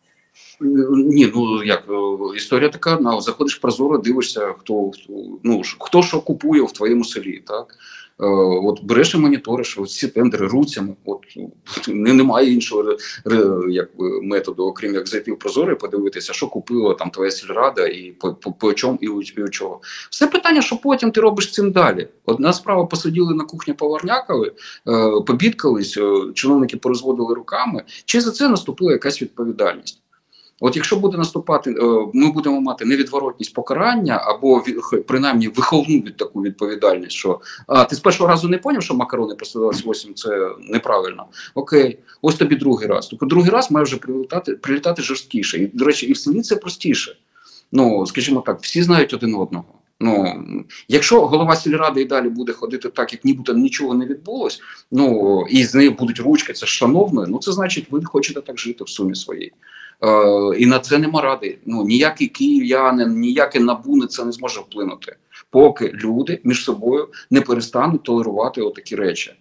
Ні, 0.90 1.32
ну 1.34 1.62
як 1.62 1.88
історія 2.36 2.68
така, 2.68 2.98
ну, 3.00 3.20
заходиш 3.20 3.54
прозоро, 3.54 3.98
дивишся, 3.98 4.40
хто 4.58 4.90
хто, 4.90 5.12
ну 5.42 5.62
хто 5.78 6.02
що 6.02 6.20
купує 6.20 6.62
в 6.62 6.72
твоєму 6.72 7.04
селі, 7.04 7.42
так. 7.46 7.66
Е, 8.20 8.26
от 8.26 8.84
береш 8.84 9.14
і 9.14 9.18
моніториш 9.18 9.78
ці 9.88 10.08
тендери 10.08 10.46
руцями. 10.46 10.96
От 11.04 11.20
не, 11.88 12.12
немає 12.12 12.52
іншого 12.52 12.96
якби, 13.68 14.20
методу, 14.22 14.64
окрім 14.64 14.94
як 14.94 15.08
зайти 15.08 15.32
в 15.32 15.38
прозоро 15.38 15.72
і 15.72 15.78
подивитися, 15.78 16.32
що 16.32 16.46
купила 16.46 16.94
там 16.94 17.10
твоя 17.10 17.30
сільрада, 17.30 17.86
і 17.86 18.10
по, 18.20 18.34
по, 18.34 18.52
по 18.52 18.72
чому 18.72 18.98
і 19.00 19.08
у, 19.08 19.22
і 19.22 19.42
у 19.42 19.48
чого. 19.48 19.80
Все 20.10 20.26
питання, 20.26 20.62
що 20.62 20.76
потім 20.76 21.10
ти 21.10 21.20
робиш 21.20 21.52
цим 21.52 21.72
далі. 21.72 22.08
Одна 22.24 22.52
справа 22.52 22.86
посиділи 22.86 23.34
на 23.34 23.44
кухні 23.44 23.74
поварнякали, 23.74 24.52
е, 24.88 25.20
побідкались, 25.26 25.96
е, 25.96 26.32
чиновники 26.34 26.76
порозводили 26.76 27.34
руками, 27.34 27.84
чи 28.04 28.20
за 28.20 28.30
це 28.30 28.48
наступила 28.48 28.92
якась 28.92 29.22
відповідальність. 29.22 30.03
От 30.60 30.76
якщо 30.76 30.96
буде 30.96 31.18
наступати, 31.18 31.70
е, 31.70 32.06
ми 32.14 32.32
будемо 32.32 32.60
мати 32.60 32.84
невідворотність 32.84 33.54
покарання 33.54 34.22
або 34.24 34.62
принаймні 35.06 35.48
виховну 35.48 35.96
від 35.96 36.16
таку 36.16 36.42
відповідальність, 36.42 37.16
що 37.16 37.40
а 37.66 37.84
ти 37.84 37.96
з 37.96 38.00
першого 38.00 38.28
разу 38.28 38.48
не 38.48 38.58
поняв, 38.58 38.82
що 38.82 38.94
макарони 38.94 39.34
по 39.34 39.44
128 39.44 40.14
це 40.14 40.50
неправильно. 40.60 41.26
Окей, 41.54 41.98
ось 42.22 42.34
тобі 42.34 42.56
другий 42.56 42.88
раз. 42.88 43.06
Тобто 43.06 43.26
другий 43.26 43.50
раз 43.50 43.70
має 43.70 43.84
вже 43.84 43.96
прилітати, 43.96 44.54
прилітати 44.54 45.02
жорсткіше. 45.02 45.58
І, 45.58 45.66
до 45.66 45.84
речі, 45.84 46.06
і 46.06 46.12
в 46.12 46.16
селі 46.16 46.42
це 46.42 46.56
простіше. 46.56 47.16
Ну, 47.72 48.06
скажімо 48.06 48.40
так, 48.46 48.58
всі 48.60 48.82
знають 48.82 49.14
один 49.14 49.34
одного. 49.34 49.64
Ну 50.00 50.44
якщо 50.88 51.26
голова 51.26 51.56
сільради 51.56 52.00
і 52.02 52.04
далі 52.04 52.28
буде 52.28 52.52
ходити 52.52 52.88
так, 52.88 53.12
як 53.12 53.24
нібито 53.24 53.54
нічого 53.54 53.94
не 53.94 54.06
відбулось, 54.06 54.60
ну 54.90 55.46
і 55.50 55.64
з 55.64 55.74
нею 55.74 55.90
будуть 55.90 56.20
ручки, 56.20 56.52
це 56.52 56.66
ж 56.66 56.72
шановною, 56.72 57.28
ну 57.30 57.38
це 57.38 57.52
значить, 57.52 57.86
ви 57.90 58.04
хочете 58.04 58.40
так 58.40 58.58
жити 58.58 58.84
в 58.84 58.88
сумі 58.88 59.14
своїй. 59.14 59.52
Е, 60.02 60.58
і 60.58 60.66
на 60.66 60.78
це 60.78 60.98
нема 60.98 61.20
ради. 61.20 61.58
Ну 61.66 61.84
ніякий 61.84 62.26
київ'янин, 62.26 63.20
ніяке 63.20 63.60
набу 63.60 63.96
на 63.96 64.06
це 64.06 64.24
не 64.24 64.32
зможе 64.32 64.60
вплинути, 64.60 65.16
поки 65.50 65.88
люди 65.94 66.40
між 66.44 66.64
собою 66.64 67.08
не 67.30 67.40
перестануть 67.40 68.02
толерувати 68.02 68.62
отакі 68.62 68.96
речі. 68.96 69.34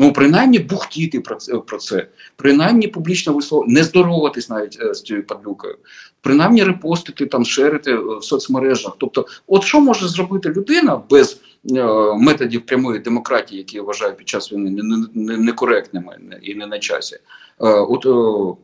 Ну, 0.00 0.12
принаймні 0.12 0.58
бухтіти 0.58 1.20
про 1.20 1.36
це, 1.36 1.58
про 1.58 1.78
це, 1.78 2.06
принаймні 2.36 2.88
публічно 2.88 3.32
висловлювати, 3.32 3.72
не 3.74 3.84
здороватись 3.84 4.50
навіть 4.50 4.78
е, 4.82 4.94
з 4.94 5.02
цією 5.02 5.26
падлюкою, 5.26 5.76
принаймні 6.20 6.64
репостити 6.64 7.26
там, 7.26 7.44
шерити 7.44 7.90
е, 7.92 7.96
в 7.96 8.24
соцмережах. 8.24 8.96
Тобто, 8.98 9.26
от 9.46 9.62
що 9.62 9.80
може 9.80 10.08
зробити 10.08 10.48
людина 10.48 11.02
без 11.10 11.40
е, 11.76 11.84
методів 12.18 12.66
прямої 12.66 12.98
демократії, 12.98 13.58
які 13.58 13.76
я 13.76 13.82
вважаю 13.82 14.14
під 14.14 14.28
час 14.28 14.52
війни 14.52 14.70
не- 14.70 14.82
не- 14.82 15.06
не- 15.14 15.36
некоректними 15.36 16.16
не- 16.20 16.38
і 16.42 16.54
не 16.54 16.66
на 16.66 16.78
часі? 16.78 17.16
Е, 17.16 17.20
от 17.68 18.06
е, 18.06 18.56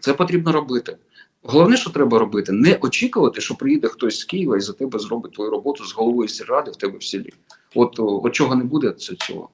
це 0.00 0.14
потрібно 0.14 0.52
робити. 0.52 0.96
Головне, 1.42 1.76
що 1.76 1.90
треба 1.90 2.18
робити, 2.18 2.52
не 2.52 2.78
очікувати, 2.80 3.40
що 3.40 3.54
приїде 3.54 3.88
хтось 3.88 4.18
з 4.20 4.24
Києва 4.24 4.56
і 4.56 4.60
за 4.60 4.72
тебе 4.72 4.98
зробить 4.98 5.32
твою 5.32 5.50
роботу 5.50 5.84
з 5.84 5.92
головою 5.92 6.28
сільради 6.28 6.70
в 6.70 6.76
тебе 6.76 6.98
в 6.98 7.02
селі. 7.02 7.30
От, 7.74 7.94
от 7.98 8.32
чого 8.32 8.54
не 8.54 8.64
буде, 8.64 8.90
це 8.90 9.14
цього. 9.14 9.48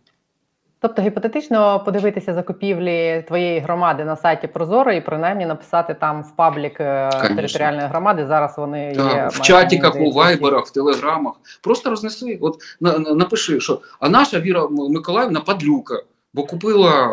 Тобто 0.81 1.03
гіпотетично 1.03 1.83
подивитися 1.85 2.35
закупівлі 2.35 3.25
твоєї 3.29 3.61
громади 3.61 4.05
на 4.05 4.17
сайті 4.17 4.47
Прозоро 4.47 4.93
і 4.93 5.01
принаймні 5.01 5.47
написати 5.47 5.95
там 5.95 6.23
в 6.23 6.37
паблік 6.37 6.81
е, 6.81 7.11
Конечно. 7.13 7.37
територіальної 7.37 7.89
громади. 7.89 8.27
Зараз 8.27 8.59
вони 8.59 8.93
є 8.93 9.29
в 9.33 9.41
чатіках, 9.41 9.97
у 9.97 10.11
вайберах, 10.13 10.67
в 10.67 10.71
телеграмах. 10.73 11.35
Просто 11.63 11.91
рознеси. 11.91 12.39
От 12.41 12.59
на, 12.81 12.99
на- 12.99 13.15
напиши, 13.15 13.61
що 13.61 13.81
а 14.01 14.09
наша 14.09 14.41
Віра 14.41 14.69
Миколаївна 14.69 15.41
падлюка, 15.41 16.03
бо 16.35 16.45
купила. 16.45 17.11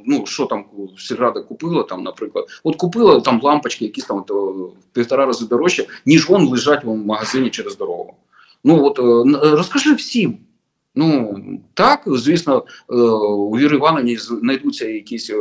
Е, 0.00 0.04
Ну, 0.06 0.26
що 0.26 0.46
там 0.46 0.64
сільрада 0.98 1.40
купила, 1.40 1.82
там, 1.82 2.02
наприклад, 2.02 2.46
от 2.64 2.76
купила 2.76 3.20
там 3.20 3.40
лампочки, 3.42 3.84
якісь 3.84 4.04
там 4.04 4.24
в 4.28 4.70
півтора 4.92 5.26
рази 5.26 5.46
дорожче, 5.46 5.86
ніж 6.06 6.28
вон 6.28 6.48
лежать 6.48 6.84
в 6.84 6.94
магазині 6.94 7.50
через 7.50 7.76
дорогу. 7.76 8.14
Ну 8.64 8.84
от 8.84 8.98
е, 8.98 9.38
розкажи 9.56 9.94
всім. 9.94 10.38
Ну 10.94 11.40
так, 11.74 12.02
звісно, 12.06 12.64
е, 12.90 12.94
у 12.94 13.50
Віри 13.50 13.76
Івановні 13.76 14.16
знайдуться 14.16 14.88
якісь 14.88 15.30
е, 15.30 15.36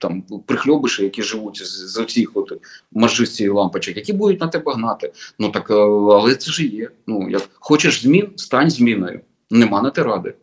там 0.00 0.22
прихльобиші, 0.46 1.02
які 1.02 1.22
живуть 1.22 1.66
з, 1.66 1.98
оцих 1.98 2.30
от 2.34 2.52
маржи 2.92 3.26
цієї 3.26 3.54
лампочок, 3.54 3.96
які 3.96 4.12
будуть 4.12 4.40
на 4.40 4.48
тебе 4.48 4.72
гнати. 4.72 5.12
Ну 5.38 5.48
так, 5.48 5.70
е, 5.70 5.74
але 5.74 6.34
це 6.34 6.50
ж 6.50 6.66
є. 6.66 6.90
Ну 7.06 7.30
як 7.30 7.48
хочеш 7.54 8.02
змін, 8.02 8.28
стань 8.36 8.70
зміною. 8.70 9.20
Нема 9.50 9.82
на 9.82 9.90
те 9.90 10.02
ради. 10.02 10.34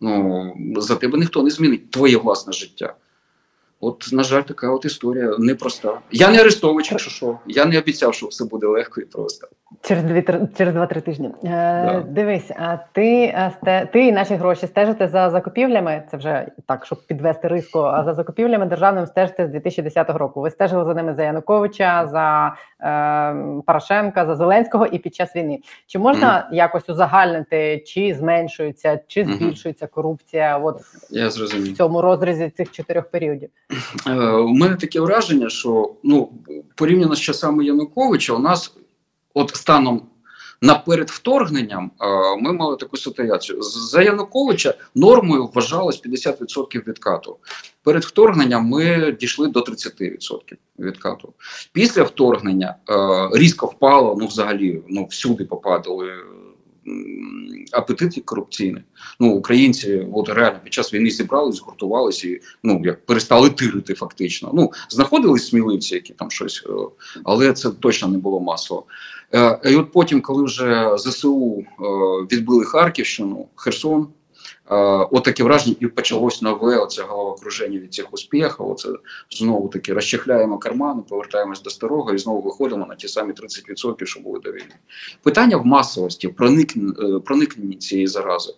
Ну 0.00 0.54
за 0.76 0.96
тебе 0.96 1.18
ніхто 1.18 1.42
не 1.42 1.50
змінить 1.50 1.90
твоє 1.90 2.16
власне 2.16 2.52
життя. 2.52 2.94
От, 3.80 4.08
на 4.12 4.22
жаль, 4.22 4.42
така 4.42 4.70
от 4.70 4.84
історія 4.84 5.36
непроста. 5.38 6.00
Я 6.10 6.30
не 6.30 6.40
Арестович, 6.40 6.90
якщо 6.90 7.10
що. 7.10 7.38
Я 7.46 7.64
не 7.64 7.78
обіцяв, 7.78 8.14
що 8.14 8.26
все 8.26 8.44
буде 8.44 8.66
легко 8.66 9.00
і 9.00 9.04
просто. 9.04 9.48
Через 9.86 10.04
дві 10.04 10.24
через 10.58 10.74
два-три 10.74 11.00
тижні. 11.00 11.26
Е, 11.44 11.48
Да. 11.84 12.04
Дивись, 12.08 12.50
а 12.50 12.76
ти 12.92 13.34
сте- 13.56 13.88
ти 13.92 14.06
і 14.06 14.12
наші 14.12 14.34
гроші 14.34 14.66
стежите 14.66 15.08
за 15.08 15.30
закупівлями. 15.30 16.02
Це 16.10 16.16
вже 16.16 16.46
так, 16.66 16.86
щоб 16.86 17.06
підвести 17.06 17.48
риску. 17.48 17.78
А 17.78 18.04
за 18.04 18.14
закупівлями 18.14 18.66
державним 18.66 19.06
стежите 19.06 19.46
з 19.46 19.50
2010 19.50 20.10
року. 20.18 20.40
Ви 20.40 20.50
стежили 20.50 20.84
за 20.84 20.94
ними 20.94 21.14
за 21.14 21.22
Януковича, 21.22 22.08
за 22.12 22.54
е, 22.80 23.62
Порошенка, 23.66 24.26
за 24.26 24.34
Зеленського 24.36 24.86
і 24.86 24.98
під 24.98 25.14
час 25.14 25.36
війни. 25.36 25.58
Чи 25.86 25.98
можна 25.98 26.48
якось 26.52 26.88
узагальнити, 26.88 27.78
чи 27.86 28.14
зменшується, 28.18 29.00
чи 29.06 29.24
збільшується 29.24 29.86
корупція? 29.86 30.58
От 30.58 30.80
Я 31.10 31.28
в 31.28 31.76
цьому 31.76 32.00
розрізі 32.02 32.50
цих 32.56 32.70
чотирьох 32.72 33.10
періодів? 33.10 33.48
Е, 34.08 34.12
у 34.30 34.48
мене 34.48 34.76
таке 34.76 35.00
враження, 35.00 35.48
що 35.48 35.92
ну 36.04 36.28
порівняно 36.74 37.14
з 37.14 37.20
часами 37.20 37.64
Януковича, 37.64 38.32
у 38.32 38.38
нас 38.38 38.76
от 39.34 39.56
станом 39.56 40.02
наперед 40.62 41.10
вторгненням 41.10 41.90
е, 42.00 42.06
ми 42.42 42.52
мали 42.52 42.76
таку 42.76 42.96
ситуацію. 42.96 43.62
За 43.62 44.02
Януковича 44.02 44.74
нормою 44.94 45.50
вважалось 45.54 46.02
50% 46.04 46.88
відкату. 46.88 47.36
Перед 47.82 48.04
вторгненням 48.04 48.64
ми 48.64 49.12
дійшли 49.20 49.48
до 49.48 49.60
30% 49.60 50.56
відкату. 50.78 51.32
Після 51.72 52.02
вторгнення 52.02 52.76
е, 52.90 52.94
різко 53.32 53.66
впало, 53.66 54.16
ну 54.20 54.26
взагалі 54.26 54.82
ну 54.88 55.04
всюди 55.04 55.44
попадали. 55.44 56.12
Апетит 57.72 58.24
корупційний. 58.24 58.82
Ну, 59.20 59.32
українці, 59.32 60.06
от 60.12 60.28
реально 60.28 60.58
під 60.64 60.72
час 60.72 60.94
війни 60.94 61.10
зібрались, 61.10 61.56
згуртувалися 61.56 62.28
і 62.28 62.40
ну 62.62 62.82
як 62.84 63.06
перестали 63.06 63.50
тирити, 63.50 63.94
фактично. 63.94 64.50
Ну 64.54 64.72
знаходились 64.88 65.48
сміливці, 65.48 65.94
які 65.94 66.12
там 66.12 66.30
щось, 66.30 66.64
е, 66.68 66.72
але 67.24 67.52
це 67.52 67.70
точно 67.70 68.08
не 68.08 68.18
було 68.18 68.40
масово. 68.40 68.84
Е, 69.34 69.60
І 69.64 69.76
от 69.76 69.92
потім, 69.92 70.20
коли 70.20 70.44
вже 70.44 70.90
ЗСУ 70.98 71.58
е, 71.58 71.84
відбили 72.32 72.64
Харківщину, 72.64 73.48
Херсон. 73.54 74.08
Е, 74.70 74.74
От 75.10 75.24
таке 75.24 75.44
враження, 75.44 75.76
і 75.80 75.86
почалось 75.86 76.42
нове 76.42 76.78
оце 76.78 77.02
головокруження 77.02 77.78
від 77.78 77.94
цих 77.94 78.12
успіхів. 78.12 78.56
Оце 78.58 78.88
знову 79.30 79.68
таки 79.68 79.92
розчехляємо 79.92 80.58
кармани, 80.58 81.02
повертаємось 81.08 81.62
до 81.62 81.70
старого 81.70 82.12
і 82.12 82.18
знову 82.18 82.40
виходимо 82.40 82.86
на 82.86 82.94
ті 82.94 83.08
самі 83.08 83.32
30%, 83.32 84.06
що 84.06 84.20
були 84.20 84.40
до 84.40 84.52
війни. 84.52 84.74
Питання 85.22 85.56
в 85.56 85.66
масовості, 85.66 86.28
проникненні, 86.28 87.20
проникненні 87.24 87.76
цієї 87.76 88.06
зарази. 88.06 88.52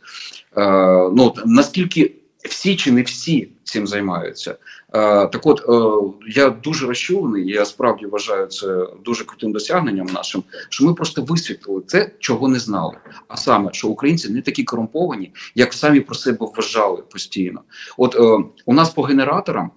Е, 0.56 1.10
ну, 1.14 1.34
наскільки 1.44 2.14
всі 2.44 2.76
чи 2.76 2.92
не 2.92 3.02
всі 3.02 3.48
цим 3.64 3.86
займаються. 3.86 4.50
Е, 4.50 5.26
так 5.26 5.40
от, 5.46 5.60
е, 5.68 6.14
я 6.28 6.50
дуже 6.50 6.86
розчулений, 6.86 7.48
я 7.48 7.64
справді 7.64 8.06
вважаю 8.06 8.46
це 8.46 8.86
дуже 9.04 9.24
крутим 9.24 9.52
досягненням 9.52 10.06
нашим, 10.06 10.42
що 10.68 10.84
ми 10.84 10.94
просто 10.94 11.22
висвітлили 11.22 11.80
те, 11.80 12.10
чого 12.18 12.48
не 12.48 12.58
знали. 12.58 12.96
А 13.28 13.36
саме, 13.36 13.72
що 13.72 13.88
українці 13.88 14.28
не 14.28 14.42
такі 14.42 14.64
корумповані, 14.64 15.32
як 15.54 15.72
самі 15.72 16.00
про 16.00 16.14
себе 16.14 16.38
вважали 16.40 17.02
постійно. 17.02 17.60
От 17.98 18.14
е, 18.14 18.50
у 18.66 18.74
нас 18.74 18.90
по 18.90 19.02
генераторам, 19.02 19.70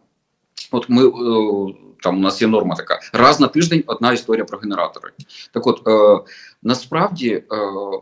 от 0.71 0.89
ми. 0.89 1.11
Там 2.01 2.17
у 2.17 2.19
нас 2.19 2.41
є 2.41 2.47
норма 2.47 2.75
така: 2.75 2.99
раз 3.13 3.39
на 3.39 3.47
тиждень 3.47 3.83
одна 3.87 4.13
історія 4.13 4.45
про 4.45 4.57
генератори. 4.57 5.11
Так 5.51 5.67
от 5.67 5.87
е, 5.87 6.23
насправді 6.63 7.29
е, 7.29 7.43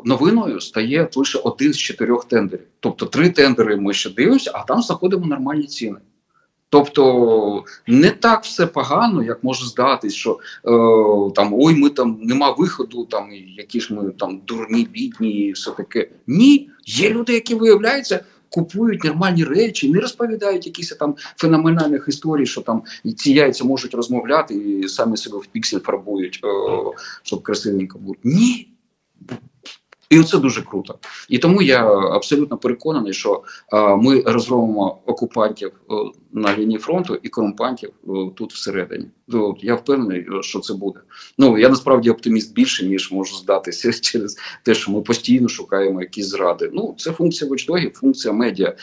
новиною 0.05 0.61
стає 0.61 1.09
лише 1.15 1.39
один 1.39 1.73
з 1.73 1.77
чотирьох 1.77 2.25
тендерів. 2.25 2.67
Тобто 2.79 3.05
три 3.05 3.29
тендери 3.29 3.77
ми 3.77 3.93
ще 3.93 4.09
дивимося, 4.09 4.51
а 4.53 4.63
там 4.63 4.81
знаходимо 4.81 5.25
нормальні 5.25 5.67
ціни. 5.67 5.97
Тобто 6.69 7.63
не 7.87 8.11
так 8.11 8.43
все 8.43 8.67
погано, 8.67 9.23
як 9.23 9.43
може 9.43 9.65
здатись, 9.65 10.13
що 10.13 10.31
е, 10.31 11.31
там 11.35 11.53
ой, 11.53 11.75
ми 11.75 11.89
там 11.89 12.19
нема 12.21 12.51
виходу, 12.51 13.05
там 13.05 13.29
які 13.57 13.81
ж 13.81 13.93
ми 13.93 14.11
там 14.11 14.41
дурні, 14.47 14.87
бідні, 14.93 15.29
і 15.29 15.51
все 15.51 15.71
таке. 15.71 16.09
Ні, 16.27 16.69
є 16.85 17.09
люди, 17.09 17.33
які 17.33 17.55
виявляються. 17.55 18.23
Купують 18.49 19.03
нормальні 19.03 19.43
речі, 19.43 19.91
не 19.91 19.99
розповідають 19.99 20.65
якісь 20.65 20.89
там 20.89 21.15
феноменальних 21.37 22.05
історій, 22.07 22.45
що 22.45 22.61
там 22.61 22.83
ці 23.17 23.33
яйця 23.33 23.63
можуть 23.63 23.93
розмовляти 23.93 24.55
і 24.55 24.87
самі 24.87 25.17
себе 25.17 25.37
в 25.37 25.45
піксель 25.45 25.79
фарбують, 25.79 26.39
о, 26.43 26.93
щоб 27.23 27.43
красивенько 27.43 27.99
було. 27.99 28.15
Ні. 28.23 28.69
І 30.09 30.23
це 30.23 30.37
дуже 30.37 30.61
круто. 30.61 30.95
І 31.29 31.37
тому 31.37 31.61
я 31.61 31.87
абсолютно 31.87 32.57
переконаний, 32.57 33.13
що 33.13 33.43
е, 33.73 33.95
ми 33.95 34.21
розробимо 34.21 34.97
окупантів 35.05 35.71
е, 35.91 35.93
на 36.33 36.57
лінії 36.57 36.79
фронту 36.79 37.19
і 37.23 37.29
корумпантів 37.29 37.89
е, 37.89 38.11
тут 38.35 38.53
всередині. 38.53 39.05
Ну, 39.27 39.57
я 39.61 39.75
впевнений, 39.75 40.25
що 40.41 40.59
це 40.59 40.73
буде. 40.73 40.99
Ну 41.37 41.57
я 41.57 41.69
насправді 41.69 42.09
оптиміст 42.09 42.53
більше, 42.53 42.85
ніж 42.85 43.11
можу 43.11 43.35
здатися 43.35 43.93
через 44.01 44.37
те, 44.63 44.73
що 44.73 44.91
ми 44.91 45.01
постійно 45.01 45.47
шукаємо 45.47 46.01
якісь 46.01 46.27
зради. 46.27 46.69
Ну 46.73 46.95
це 46.97 47.11
функція 47.11 47.51
watchdogів, 47.51 47.93
функція 47.93 48.33
медіа 48.33 48.75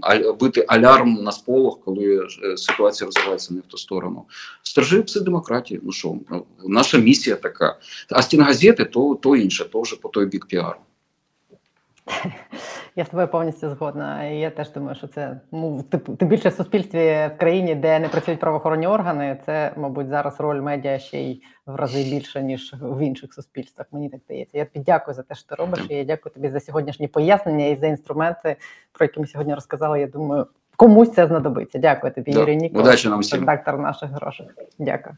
а- 0.00 0.32
бити 0.40 0.64
алярм 0.68 1.14
на 1.14 1.32
сполох, 1.32 1.80
коли 1.84 2.26
ситуація 2.56 3.06
розвивається 3.06 3.54
не 3.54 3.60
в 3.60 3.66
ту 3.66 3.78
сторону. 3.78 4.22
Стражи 4.62 5.02
псидемократії. 5.02 5.80
Ну 5.82 5.92
що, 5.92 6.16
ну, 6.30 6.44
наша 6.64 6.98
місія 6.98 7.36
така. 7.36 7.78
А 8.10 8.22
стінгазети 8.22 8.84
то, 8.84 9.18
то 9.22 9.36
інше, 9.36 9.64
то 9.64 9.80
вже 9.80 9.96
по 10.06 10.10
той 10.12 10.26
бік 10.26 10.46
піару. 10.46 10.76
Я 12.96 13.04
з 13.04 13.08
тобою 13.08 13.28
повністю 13.28 13.70
згодна. 13.70 14.24
Я 14.24 14.50
теж 14.50 14.70
думаю, 14.70 14.94
що 14.94 15.06
це 15.06 15.40
ну 15.52 15.82
тим, 16.18 16.28
більше 16.28 16.48
в 16.48 16.52
суспільстві 16.52 16.98
в 16.98 17.30
країні, 17.38 17.74
де 17.74 17.98
не 17.98 18.08
працюють 18.08 18.40
правоохоронні 18.40 18.86
органи. 18.86 19.38
Це, 19.46 19.72
мабуть, 19.76 20.08
зараз 20.08 20.40
роль 20.40 20.60
медіа 20.60 20.98
ще 20.98 21.18
й 21.18 21.42
в 21.66 21.74
рази 21.74 22.02
більше 22.04 22.42
ніж 22.42 22.74
в 22.80 23.00
інших 23.02 23.34
суспільствах. 23.34 23.86
Мені 23.92 24.08
так 24.08 24.20
здається. 24.24 24.58
Я 24.58 24.64
тобі 24.64 24.84
дякую 24.86 25.14
за 25.14 25.22
те, 25.22 25.34
що 25.34 25.48
ти 25.48 25.54
робиш. 25.54 25.86
І 25.88 25.94
я 25.94 26.04
дякую 26.04 26.34
тобі 26.34 26.48
за 26.48 26.60
сьогоднішні 26.60 27.08
пояснення 27.08 27.66
і 27.66 27.76
за 27.76 27.86
інструменти, 27.86 28.56
про 28.92 29.04
які 29.04 29.20
ми 29.20 29.26
сьогодні 29.26 29.54
розказали. 29.54 30.00
Я 30.00 30.06
думаю, 30.06 30.46
комусь 30.76 31.12
це 31.12 31.26
знадобиться. 31.26 31.78
Дякую 31.78 32.12
тобі, 32.12 32.32
Да. 32.32 32.40
Юрій 32.40 32.56
Ніколаєв, 32.56 32.88
Удачі 32.88 33.08
нам 33.08 33.20
всім. 33.20 33.40
редактор 33.40 33.78
наших 33.78 34.10
грошей. 34.10 34.46
Дякую. 34.78 35.14